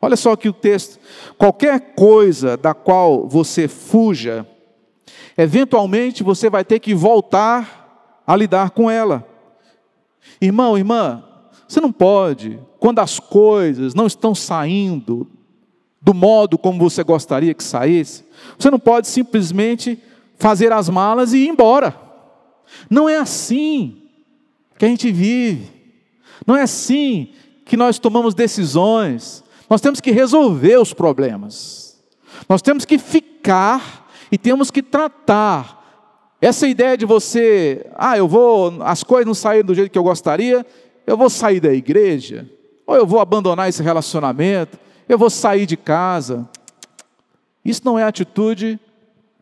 Olha 0.00 0.16
só 0.16 0.32
aqui 0.32 0.48
o 0.48 0.52
texto. 0.52 0.98
Qualquer 1.36 1.94
coisa 1.94 2.56
da 2.56 2.72
qual 2.72 3.28
você 3.28 3.68
fuja, 3.68 4.46
eventualmente 5.36 6.22
você 6.22 6.48
vai 6.48 6.64
ter 6.64 6.78
que 6.78 6.94
voltar 6.94 8.22
a 8.26 8.34
lidar 8.34 8.70
com 8.70 8.90
ela. 8.90 9.26
Irmão, 10.40 10.78
irmã, 10.78 11.22
você 11.68 11.80
não 11.80 11.92
pode, 11.92 12.58
quando 12.78 13.00
as 13.00 13.20
coisas 13.20 13.94
não 13.94 14.06
estão 14.06 14.34
saindo 14.34 15.28
do 16.00 16.14
modo 16.14 16.56
como 16.56 16.78
você 16.78 17.04
gostaria 17.04 17.52
que 17.52 17.62
saísse, 17.62 18.24
você 18.58 18.70
não 18.70 18.78
pode 18.78 19.06
simplesmente 19.06 20.02
fazer 20.38 20.72
as 20.72 20.88
malas 20.88 21.34
e 21.34 21.44
ir 21.44 21.48
embora. 21.48 22.09
Não 22.88 23.08
é 23.08 23.16
assim 23.16 24.02
que 24.78 24.84
a 24.84 24.88
gente 24.88 25.10
vive. 25.12 25.70
Não 26.46 26.56
é 26.56 26.62
assim 26.62 27.30
que 27.64 27.76
nós 27.76 27.98
tomamos 27.98 28.34
decisões. 28.34 29.44
Nós 29.68 29.80
temos 29.80 30.00
que 30.00 30.10
resolver 30.10 30.78
os 30.78 30.92
problemas. 30.92 32.02
Nós 32.48 32.62
temos 32.62 32.84
que 32.84 32.98
ficar 32.98 34.08
e 34.32 34.38
temos 34.38 34.70
que 34.70 34.82
tratar. 34.82 35.78
Essa 36.40 36.66
ideia 36.66 36.96
de 36.96 37.04
você, 37.04 37.86
ah, 37.96 38.16
eu 38.16 38.26
vou, 38.26 38.82
as 38.82 39.04
coisas 39.04 39.26
não 39.26 39.34
saíram 39.34 39.66
do 39.66 39.74
jeito 39.74 39.90
que 39.90 39.98
eu 39.98 40.02
gostaria, 40.02 40.64
eu 41.06 41.16
vou 41.16 41.28
sair 41.28 41.60
da 41.60 41.72
igreja, 41.72 42.48
ou 42.86 42.96
eu 42.96 43.06
vou 43.06 43.20
abandonar 43.20 43.68
esse 43.68 43.82
relacionamento, 43.82 44.78
eu 45.08 45.18
vou 45.18 45.28
sair 45.28 45.66
de 45.66 45.76
casa. 45.76 46.48
Isso 47.62 47.82
não 47.84 47.98
é 47.98 48.04
atitude 48.04 48.80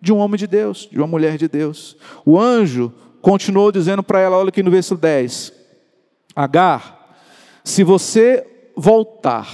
de 0.00 0.12
um 0.12 0.18
homem 0.18 0.36
de 0.36 0.46
Deus, 0.46 0.88
de 0.90 0.98
uma 0.98 1.06
mulher 1.06 1.36
de 1.36 1.46
Deus. 1.46 1.96
O 2.24 2.38
anjo 2.38 2.92
continuou 3.20 3.72
dizendo 3.72 4.02
para 4.02 4.20
ela, 4.20 4.36
olha 4.36 4.48
aqui 4.48 4.62
no 4.62 4.70
versículo 4.70 5.00
10: 5.00 5.52
Agar, 6.34 7.16
se 7.64 7.82
você 7.84 8.46
voltar 8.76 9.48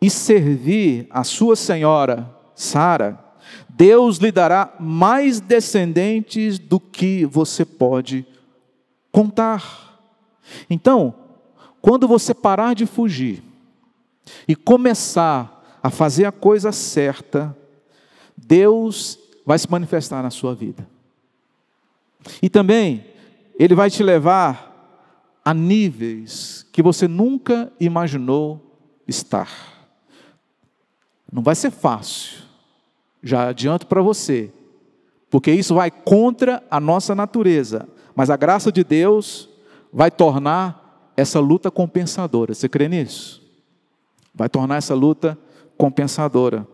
e 0.00 0.10
servir 0.10 1.06
a 1.10 1.22
sua 1.24 1.56
senhora 1.56 2.30
Sara, 2.54 3.22
Deus 3.68 4.16
lhe 4.16 4.32
dará 4.32 4.74
mais 4.80 5.38
descendentes 5.38 6.58
do 6.58 6.80
que 6.80 7.26
você 7.26 7.64
pode 7.64 8.26
contar. 9.12 10.00
Então, 10.70 11.14
quando 11.82 12.08
você 12.08 12.32
parar 12.32 12.74
de 12.74 12.86
fugir 12.86 13.42
e 14.48 14.56
começar 14.56 15.78
a 15.82 15.90
fazer 15.90 16.24
a 16.24 16.32
coisa 16.32 16.72
certa, 16.72 17.56
Deus 18.36 19.18
vai 19.44 19.58
se 19.58 19.70
manifestar 19.70 20.22
na 20.22 20.30
sua 20.30 20.54
vida. 20.54 20.95
E 22.42 22.48
também, 22.48 23.04
Ele 23.58 23.74
vai 23.74 23.90
te 23.90 24.02
levar 24.02 24.66
a 25.44 25.54
níveis 25.54 26.66
que 26.72 26.82
você 26.82 27.06
nunca 27.06 27.72
imaginou 27.78 28.78
estar. 29.06 29.48
Não 31.32 31.42
vai 31.42 31.54
ser 31.54 31.70
fácil, 31.70 32.42
já 33.22 33.48
adianto 33.48 33.86
para 33.86 34.02
você, 34.02 34.52
porque 35.30 35.52
isso 35.52 35.74
vai 35.74 35.90
contra 35.90 36.62
a 36.70 36.80
nossa 36.80 37.14
natureza, 37.14 37.88
mas 38.14 38.30
a 38.30 38.36
graça 38.36 38.72
de 38.72 38.82
Deus 38.82 39.48
vai 39.92 40.10
tornar 40.10 41.12
essa 41.16 41.40
luta 41.40 41.70
compensadora. 41.70 42.54
Você 42.54 42.68
crê 42.68 42.88
nisso? 42.88 43.42
Vai 44.34 44.48
tornar 44.48 44.76
essa 44.76 44.94
luta 44.94 45.38
compensadora. 45.76 46.66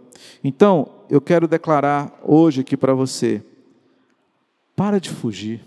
Então, 0.43 0.89
eu 1.09 1.21
quero 1.21 1.47
declarar 1.47 2.19
hoje 2.25 2.63
aqui 2.63 2.77
para 2.77 2.95
você: 2.95 3.43
para 4.75 5.01
de 5.01 5.11
fugir. 5.11 5.65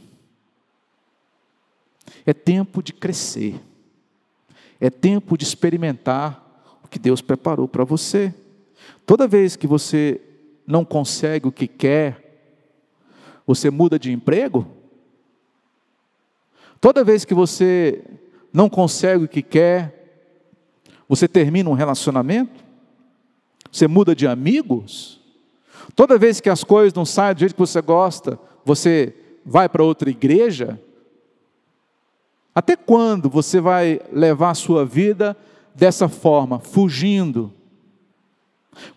É 2.26 2.34
tempo 2.34 2.82
de 2.82 2.94
crescer. 2.94 3.60
É 4.80 4.90
tempo 4.90 5.38
de 5.38 5.44
experimentar 5.44 6.80
o 6.84 6.88
que 6.88 7.00
Deus 7.00 7.22
preparou 7.22 7.68
para 7.68 7.84
você. 7.84 8.34
Toda 9.06 9.28
vez 9.28 9.56
que 9.56 9.68
você 9.68 10.22
não 10.66 10.84
consegue 10.84 11.48
o 11.48 11.52
que 11.52 11.68
quer, 11.68 12.26
você 13.46 13.70
muda 13.70 14.00
de 14.00 14.12
emprego? 14.12 14.68
Toda 16.82 17.04
vez 17.04 17.26
que 17.26 17.34
você 17.34 18.04
não 18.52 18.70
consegue 18.70 19.26
o 19.26 19.28
que 19.28 19.42
quer, 19.42 20.06
você 21.08 21.28
termina 21.28 21.70
um 21.70 21.74
relacionamento? 21.74 22.64
Você 23.72 23.88
muda 23.88 24.16
de 24.16 24.28
amigos? 24.28 25.22
Toda 25.96 26.18
vez 26.18 26.40
que 26.40 26.50
as 26.50 26.64
coisas 26.64 26.94
não 26.94 27.06
saem 27.06 27.36
do 27.36 27.40
jeito 27.40 27.54
que 27.54 27.60
você 27.60 27.82
gosta, 27.82 28.40
você 28.66 29.14
vai 29.46 29.70
para 29.70 29.84
outra 29.84 30.10
igreja? 30.10 30.82
Até 32.54 32.76
quando 32.76 33.30
você 33.30 33.62
vai 33.62 34.02
levar 34.12 34.50
a 34.50 34.56
sua 34.56 34.84
vida 34.84 35.38
dessa 35.76 36.10
forma, 36.10 36.60
fugindo? 36.60 37.54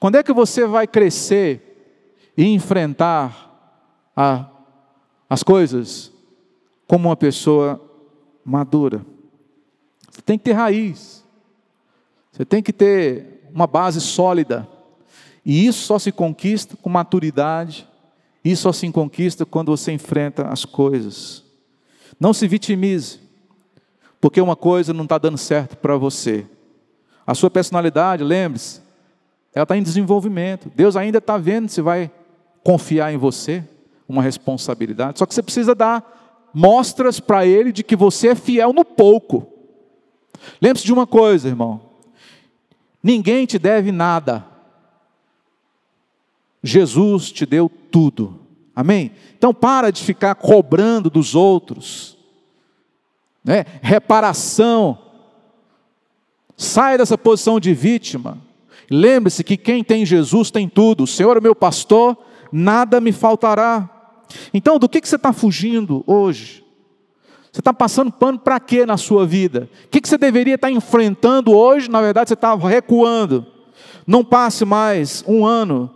Quando 0.01 0.17
é 0.17 0.23
que 0.23 0.33
você 0.33 0.67
vai 0.67 0.87
crescer 0.87 2.01
e 2.37 2.47
enfrentar 2.47 3.77
a, 4.17 4.47
as 5.29 5.43
coisas 5.43 6.11
como 6.87 7.09
uma 7.09 7.17
pessoa 7.17 7.81
madura? 8.45 9.05
Você 10.11 10.23
tem 10.23 10.39
que 10.39 10.45
ter 10.45 10.53
raiz, 10.53 11.25
você 12.33 12.45
tem 12.45 12.63
que 12.63 12.73
ter 12.73 13.49
uma 13.53 13.67
base 13.67 14.01
sólida, 14.01 14.67
e 15.45 15.67
isso 15.67 15.85
só 15.85 15.99
se 15.99 16.13
conquista 16.13 16.77
com 16.77 16.89
maturidade, 16.89 17.89
isso 18.53 18.63
só 18.63 18.73
se 18.73 18.91
conquista 18.91 19.45
quando 19.45 19.77
você 19.77 19.93
enfrenta 19.93 20.49
as 20.49 20.65
coisas. 20.65 21.45
Não 22.19 22.33
se 22.33 22.47
vitimize 22.47 23.21
porque 24.21 24.41
uma 24.41 24.57
coisa 24.57 24.93
não 24.93 25.05
está 25.05 25.19
dando 25.19 25.39
certo 25.39 25.77
para 25.77 25.97
você. 25.97 26.47
A 27.27 27.35
sua 27.35 27.51
personalidade, 27.51 28.25
lembre-se, 28.25 28.81
ela 29.55 29.63
está 29.63 29.77
em 29.77 29.83
desenvolvimento. 29.83 30.71
Deus 30.75 30.97
ainda 30.97 31.19
está 31.19 31.37
vendo 31.37 31.69
se 31.69 31.81
vai 31.81 32.11
confiar 32.65 33.13
em 33.13 33.17
você 33.17 33.65
uma 34.09 34.23
responsabilidade. 34.23 35.19
Só 35.19 35.27
que 35.27 35.35
você 35.35 35.43
precisa 35.43 35.75
dar 35.75 36.51
mostras 36.53 37.21
para 37.21 37.47
Ele 37.47 37.73
de 37.73 37.83
que 37.83 37.95
você 37.95 38.29
é 38.29 38.35
fiel 38.35 38.73
no 38.73 38.85
pouco. 38.85 39.47
Lembre-se 40.61 40.87
de 40.87 40.93
uma 40.93 41.07
coisa, 41.07 41.49
irmão: 41.49 41.81
ninguém 43.03 43.47
te 43.47 43.59
deve 43.59 43.93
nada. 43.93 44.45
Jesus 46.63 47.31
te 47.31 47.47
deu 47.47 47.71
tudo. 47.91 48.41
Amém? 48.75 49.13
Então 49.37 49.53
para 49.53 49.91
de 49.91 50.03
ficar 50.03 50.35
cobrando 50.35 51.11
dos 51.11 51.35
outros 51.35 52.19
né? 53.49 53.65
reparação. 53.81 54.99
Sai 56.55 56.99
dessa 56.99 57.17
posição 57.17 57.59
de 57.59 57.73
vítima. 57.73 58.37
Lembre-se 58.91 59.43
que 59.43 59.57
quem 59.57 59.83
tem 59.83 60.05
Jesus 60.05 60.51
tem 60.51 60.69
tudo. 60.69 61.05
O 61.05 61.07
Senhor 61.07 61.37
é 61.37 61.41
meu 61.41 61.55
pastor, 61.55 62.15
nada 62.53 63.01
me 63.01 63.11
faltará. 63.11 63.89
Então, 64.53 64.79
do 64.79 64.87
que, 64.87 65.01
que 65.01 65.09
você 65.09 65.17
está 65.17 65.33
fugindo 65.33 66.05
hoje? 66.07 66.63
Você 67.51 67.61
está 67.61 67.73
passando 67.73 68.13
pano 68.13 68.39
para 68.39 68.61
quê 68.61 68.85
na 68.85 68.99
sua 68.99 69.27
vida? 69.27 69.71
O 69.87 69.89
que, 69.89 70.03
que 70.03 70.09
você 70.09 70.19
deveria 70.19 70.57
estar 70.57 70.69
tá 70.69 70.73
enfrentando 70.73 71.53
hoje? 71.53 71.91
Na 71.91 72.03
verdade, 72.03 72.29
você 72.29 72.35
está 72.35 72.55
recuando. 72.55 73.47
Não 74.07 74.23
passe 74.23 74.65
mais 74.67 75.25
um 75.27 75.47
ano 75.47 75.91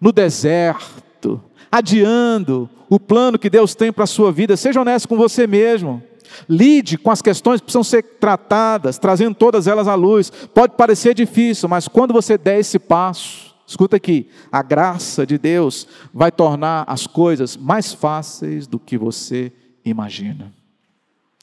no 0.00 0.12
deserto, 0.12 1.42
adiando 1.70 2.68
o 2.88 3.00
plano 3.00 3.38
que 3.38 3.50
Deus 3.50 3.74
tem 3.74 3.92
para 3.92 4.04
a 4.04 4.06
sua 4.06 4.30
vida. 4.30 4.56
Seja 4.56 4.80
honesto 4.80 5.08
com 5.08 5.16
você 5.16 5.46
mesmo. 5.46 6.02
Lide 6.48 6.98
com 6.98 7.10
as 7.10 7.22
questões 7.22 7.60
que 7.60 7.64
precisam 7.64 7.84
ser 7.84 8.02
tratadas, 8.02 8.98
trazendo 8.98 9.34
todas 9.34 9.66
elas 9.66 9.88
à 9.88 9.94
luz. 9.94 10.30
Pode 10.30 10.74
parecer 10.74 11.14
difícil, 11.14 11.68
mas 11.68 11.88
quando 11.88 12.12
você 12.12 12.36
der 12.36 12.58
esse 12.58 12.78
passo, 12.78 13.54
escuta 13.66 13.96
aqui, 13.96 14.28
a 14.50 14.62
graça 14.62 15.26
de 15.26 15.38
Deus 15.38 15.86
vai 16.12 16.30
tornar 16.30 16.84
as 16.86 17.06
coisas 17.06 17.56
mais 17.56 17.92
fáceis 17.92 18.66
do 18.66 18.78
que 18.78 18.98
você 18.98 19.52
imagina. 19.84 20.52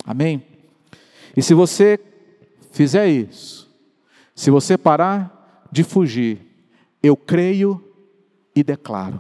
Amém? 0.06 0.44
E 1.36 1.42
se 1.42 1.54
você 1.54 2.00
fizer 2.72 3.08
isso, 3.08 3.70
se 4.36 4.52
você 4.52 4.78
parar 4.78 5.68
de 5.72 5.84
fugir, 5.84 6.39
eu 7.02 7.16
creio 7.16 7.84
e 8.56 8.63
declaro 8.63 9.20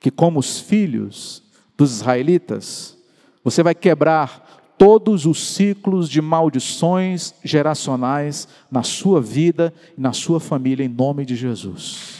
que, 0.00 0.10
como 0.10 0.38
os 0.38 0.58
filhos 0.60 1.42
dos 1.76 1.92
israelitas, 1.92 2.96
você 3.42 3.62
vai 3.62 3.74
quebrar 3.74 4.74
todos 4.76 5.26
os 5.26 5.54
ciclos 5.54 6.08
de 6.08 6.20
maldições 6.22 7.34
geracionais 7.42 8.46
na 8.70 8.82
sua 8.82 9.20
vida 9.20 9.74
e 9.96 10.00
na 10.00 10.12
sua 10.12 10.38
família, 10.38 10.84
em 10.84 10.88
nome 10.88 11.24
de 11.24 11.34
Jesus. 11.34 12.17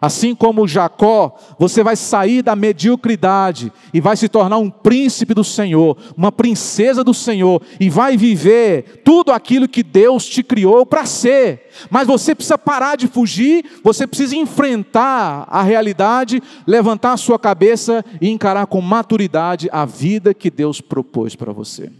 Assim 0.00 0.34
como 0.34 0.68
Jacó, 0.68 1.36
você 1.58 1.82
vai 1.82 1.96
sair 1.96 2.42
da 2.42 2.54
mediocridade 2.54 3.72
e 3.92 4.00
vai 4.00 4.16
se 4.16 4.28
tornar 4.28 4.58
um 4.58 4.70
príncipe 4.70 5.34
do 5.34 5.42
Senhor, 5.42 5.96
uma 6.16 6.30
princesa 6.30 7.02
do 7.02 7.12
Senhor, 7.12 7.60
e 7.80 7.90
vai 7.90 8.16
viver 8.16 9.02
tudo 9.04 9.32
aquilo 9.32 9.68
que 9.68 9.82
Deus 9.82 10.24
te 10.26 10.42
criou 10.42 10.86
para 10.86 11.04
ser. 11.04 11.68
Mas 11.90 12.06
você 12.06 12.34
precisa 12.34 12.56
parar 12.56 12.96
de 12.96 13.08
fugir, 13.08 13.64
você 13.82 14.06
precisa 14.06 14.36
enfrentar 14.36 15.46
a 15.48 15.62
realidade, 15.62 16.42
levantar 16.66 17.12
a 17.12 17.16
sua 17.16 17.38
cabeça 17.38 18.04
e 18.20 18.28
encarar 18.28 18.66
com 18.66 18.80
maturidade 18.80 19.68
a 19.72 19.84
vida 19.84 20.32
que 20.32 20.50
Deus 20.50 20.80
propôs 20.80 21.34
para 21.34 21.52
você. 21.52 21.90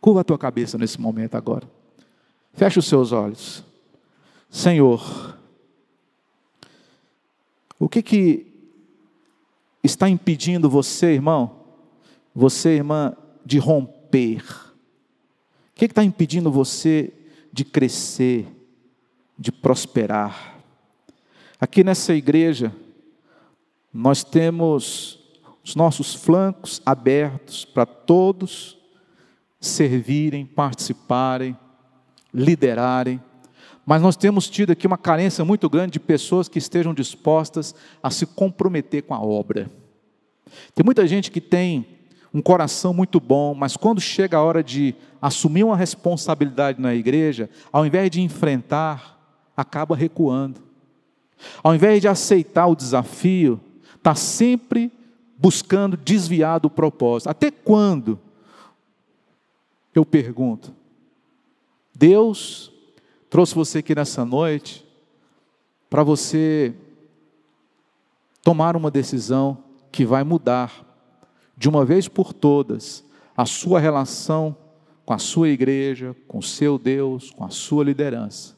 Curva 0.00 0.22
a 0.22 0.24
tua 0.24 0.38
cabeça 0.38 0.78
nesse 0.78 0.98
momento 0.98 1.34
agora. 1.34 1.68
Feche 2.54 2.78
os 2.78 2.86
seus 2.86 3.12
olhos. 3.12 3.62
Senhor, 4.48 5.38
o 7.80 7.88
que 7.88 8.02
que 8.02 8.46
está 9.82 10.08
impedindo 10.08 10.70
você, 10.70 11.14
irmão, 11.14 11.64
você, 12.32 12.76
irmã, 12.76 13.16
de 13.44 13.58
romper? 13.58 14.44
O 14.44 15.74
que 15.74 15.86
está 15.86 16.04
impedindo 16.04 16.52
você 16.52 17.12
de 17.52 17.64
crescer, 17.64 18.46
de 19.36 19.50
prosperar? 19.50 20.62
Aqui 21.58 21.82
nessa 21.82 22.14
igreja, 22.14 22.72
nós 23.92 24.22
temos 24.22 25.18
os 25.64 25.74
nossos 25.74 26.14
flancos 26.14 26.80
abertos 26.84 27.64
para 27.64 27.84
todos 27.84 28.78
servirem, 29.60 30.46
participarem, 30.46 31.56
liderarem. 32.32 33.22
Mas 33.90 34.00
nós 34.00 34.16
temos 34.16 34.48
tido 34.48 34.70
aqui 34.70 34.86
uma 34.86 34.96
carência 34.96 35.44
muito 35.44 35.68
grande 35.68 35.94
de 35.94 35.98
pessoas 35.98 36.48
que 36.48 36.60
estejam 36.60 36.94
dispostas 36.94 37.74
a 38.00 38.08
se 38.08 38.24
comprometer 38.24 39.02
com 39.02 39.12
a 39.12 39.20
obra. 39.20 39.68
Tem 40.76 40.84
muita 40.84 41.04
gente 41.08 41.28
que 41.28 41.40
tem 41.40 41.84
um 42.32 42.40
coração 42.40 42.94
muito 42.94 43.18
bom, 43.18 43.52
mas 43.52 43.76
quando 43.76 44.00
chega 44.00 44.36
a 44.36 44.44
hora 44.44 44.62
de 44.62 44.94
assumir 45.20 45.64
uma 45.64 45.76
responsabilidade 45.76 46.80
na 46.80 46.94
igreja, 46.94 47.50
ao 47.72 47.84
invés 47.84 48.08
de 48.12 48.20
enfrentar, 48.20 49.20
acaba 49.56 49.96
recuando. 49.96 50.60
Ao 51.60 51.74
invés 51.74 52.00
de 52.00 52.06
aceitar 52.06 52.68
o 52.68 52.76
desafio, 52.76 53.60
está 53.96 54.14
sempre 54.14 54.92
buscando 55.36 55.96
desviar 55.96 56.60
do 56.60 56.70
propósito. 56.70 57.28
Até 57.28 57.50
quando? 57.50 58.20
Eu 59.92 60.06
pergunto. 60.06 60.72
Deus 61.92 62.70
trouxe 63.30 63.54
você 63.54 63.78
aqui 63.78 63.94
nessa 63.94 64.24
noite 64.24 64.84
para 65.88 66.02
você 66.02 66.74
tomar 68.42 68.76
uma 68.76 68.90
decisão 68.90 69.58
que 69.92 70.04
vai 70.04 70.24
mudar, 70.24 70.84
de 71.56 71.68
uma 71.68 71.84
vez 71.84 72.08
por 72.08 72.32
todas, 72.32 73.04
a 73.36 73.46
sua 73.46 73.78
relação 73.78 74.56
com 75.04 75.14
a 75.14 75.18
sua 75.18 75.48
igreja, 75.48 76.14
com 76.26 76.38
o 76.38 76.42
seu 76.42 76.78
Deus, 76.78 77.30
com 77.30 77.44
a 77.44 77.50
sua 77.50 77.84
liderança. 77.84 78.56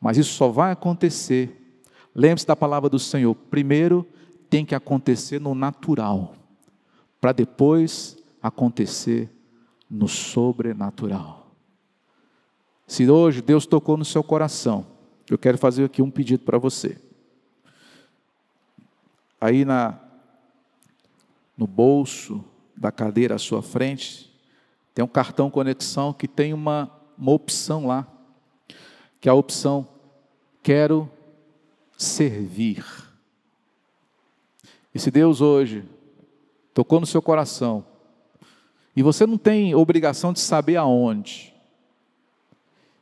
Mas 0.00 0.16
isso 0.16 0.32
só 0.32 0.48
vai 0.48 0.72
acontecer, 0.72 1.78
lembre-se 2.14 2.46
da 2.46 2.56
palavra 2.56 2.88
do 2.88 2.98
Senhor, 2.98 3.34
primeiro 3.34 4.06
tem 4.48 4.64
que 4.64 4.74
acontecer 4.74 5.40
no 5.40 5.54
natural, 5.54 6.34
para 7.20 7.32
depois 7.32 8.16
acontecer 8.42 9.30
no 9.90 10.08
sobrenatural. 10.08 11.43
Se 12.86 13.08
hoje 13.08 13.40
Deus 13.40 13.66
tocou 13.66 13.96
no 13.96 14.04
seu 14.04 14.22
coração, 14.22 14.86
eu 15.28 15.38
quero 15.38 15.56
fazer 15.56 15.84
aqui 15.84 16.02
um 16.02 16.10
pedido 16.10 16.44
para 16.44 16.58
você. 16.58 16.98
Aí 19.40 19.64
na 19.64 20.00
no 21.56 21.66
bolso 21.66 22.44
da 22.76 22.90
cadeira 22.90 23.36
à 23.36 23.38
sua 23.38 23.62
frente, 23.62 24.32
tem 24.92 25.04
um 25.04 25.08
cartão 25.08 25.48
conexão 25.48 26.12
que 26.12 26.26
tem 26.26 26.52
uma, 26.52 26.90
uma 27.16 27.32
opção 27.32 27.86
lá, 27.86 28.06
que 29.20 29.28
é 29.28 29.32
a 29.32 29.34
opção 29.34 29.88
quero 30.62 31.08
servir. 31.96 32.84
E 34.94 34.98
se 34.98 35.10
Deus 35.10 35.40
hoje 35.40 35.84
tocou 36.72 36.98
no 36.98 37.06
seu 37.06 37.22
coração 37.22 37.84
E 38.96 39.02
você 39.02 39.26
não 39.26 39.36
tem 39.36 39.74
obrigação 39.74 40.32
de 40.32 40.40
saber 40.40 40.76
aonde. 40.76 41.53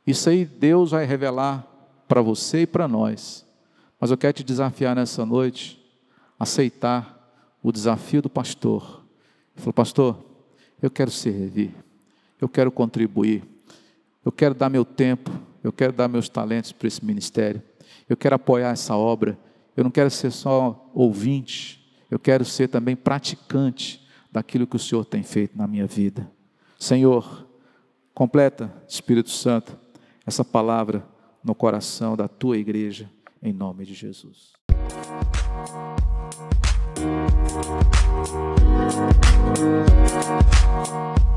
Isso 0.05 0.29
aí 0.29 0.45
Deus 0.45 0.91
vai 0.91 1.05
revelar 1.05 1.65
para 2.07 2.21
você 2.21 2.61
e 2.61 2.67
para 2.67 2.87
nós. 2.87 3.45
Mas 3.99 4.11
eu 4.11 4.17
quero 4.17 4.33
te 4.33 4.43
desafiar 4.43 4.95
nessa 4.95 5.25
noite, 5.25 5.81
aceitar 6.37 7.13
o 7.61 7.71
desafio 7.71 8.21
do 8.21 8.29
pastor. 8.29 9.03
Ele 9.55 9.61
falou, 9.61 9.73
pastor, 9.73 10.25
eu 10.81 10.91
quero 10.91 11.09
servir, 11.09 11.73
eu 12.41 12.49
quero 12.49 12.71
contribuir, 12.71 13.43
eu 14.25 14.31
quero 14.31 14.53
dar 14.53 14.69
meu 14.69 14.83
tempo, 14.83 15.31
eu 15.63 15.71
quero 15.71 15.93
dar 15.93 16.09
meus 16.09 16.27
talentos 16.27 16.73
para 16.73 16.87
esse 16.87 17.03
ministério, 17.05 17.61
eu 18.09 18.17
quero 18.17 18.35
apoiar 18.35 18.71
essa 18.71 18.97
obra, 18.97 19.39
eu 19.77 19.83
não 19.83 19.91
quero 19.91 20.11
ser 20.11 20.31
só 20.31 20.89
ouvinte, 20.93 21.89
eu 22.11 22.19
quero 22.19 22.43
ser 22.43 22.67
também 22.67 22.95
praticante 22.95 24.05
daquilo 24.31 24.67
que 24.67 24.75
o 24.75 24.79
Senhor 24.79 25.05
tem 25.05 25.23
feito 25.23 25.57
na 25.57 25.65
minha 25.65 25.87
vida. 25.87 26.29
Senhor, 26.77 27.47
completa, 28.13 28.71
Espírito 28.87 29.29
Santo, 29.29 29.79
essa 30.25 30.43
palavra 30.43 31.05
no 31.43 31.53
coração 31.53 32.15
da 32.15 32.27
tua 32.27 32.57
igreja, 32.57 33.09
em 33.41 33.51
nome 33.53 33.85
de 33.85 33.93
Jesus. 33.93 34.53
Música 39.55 41.32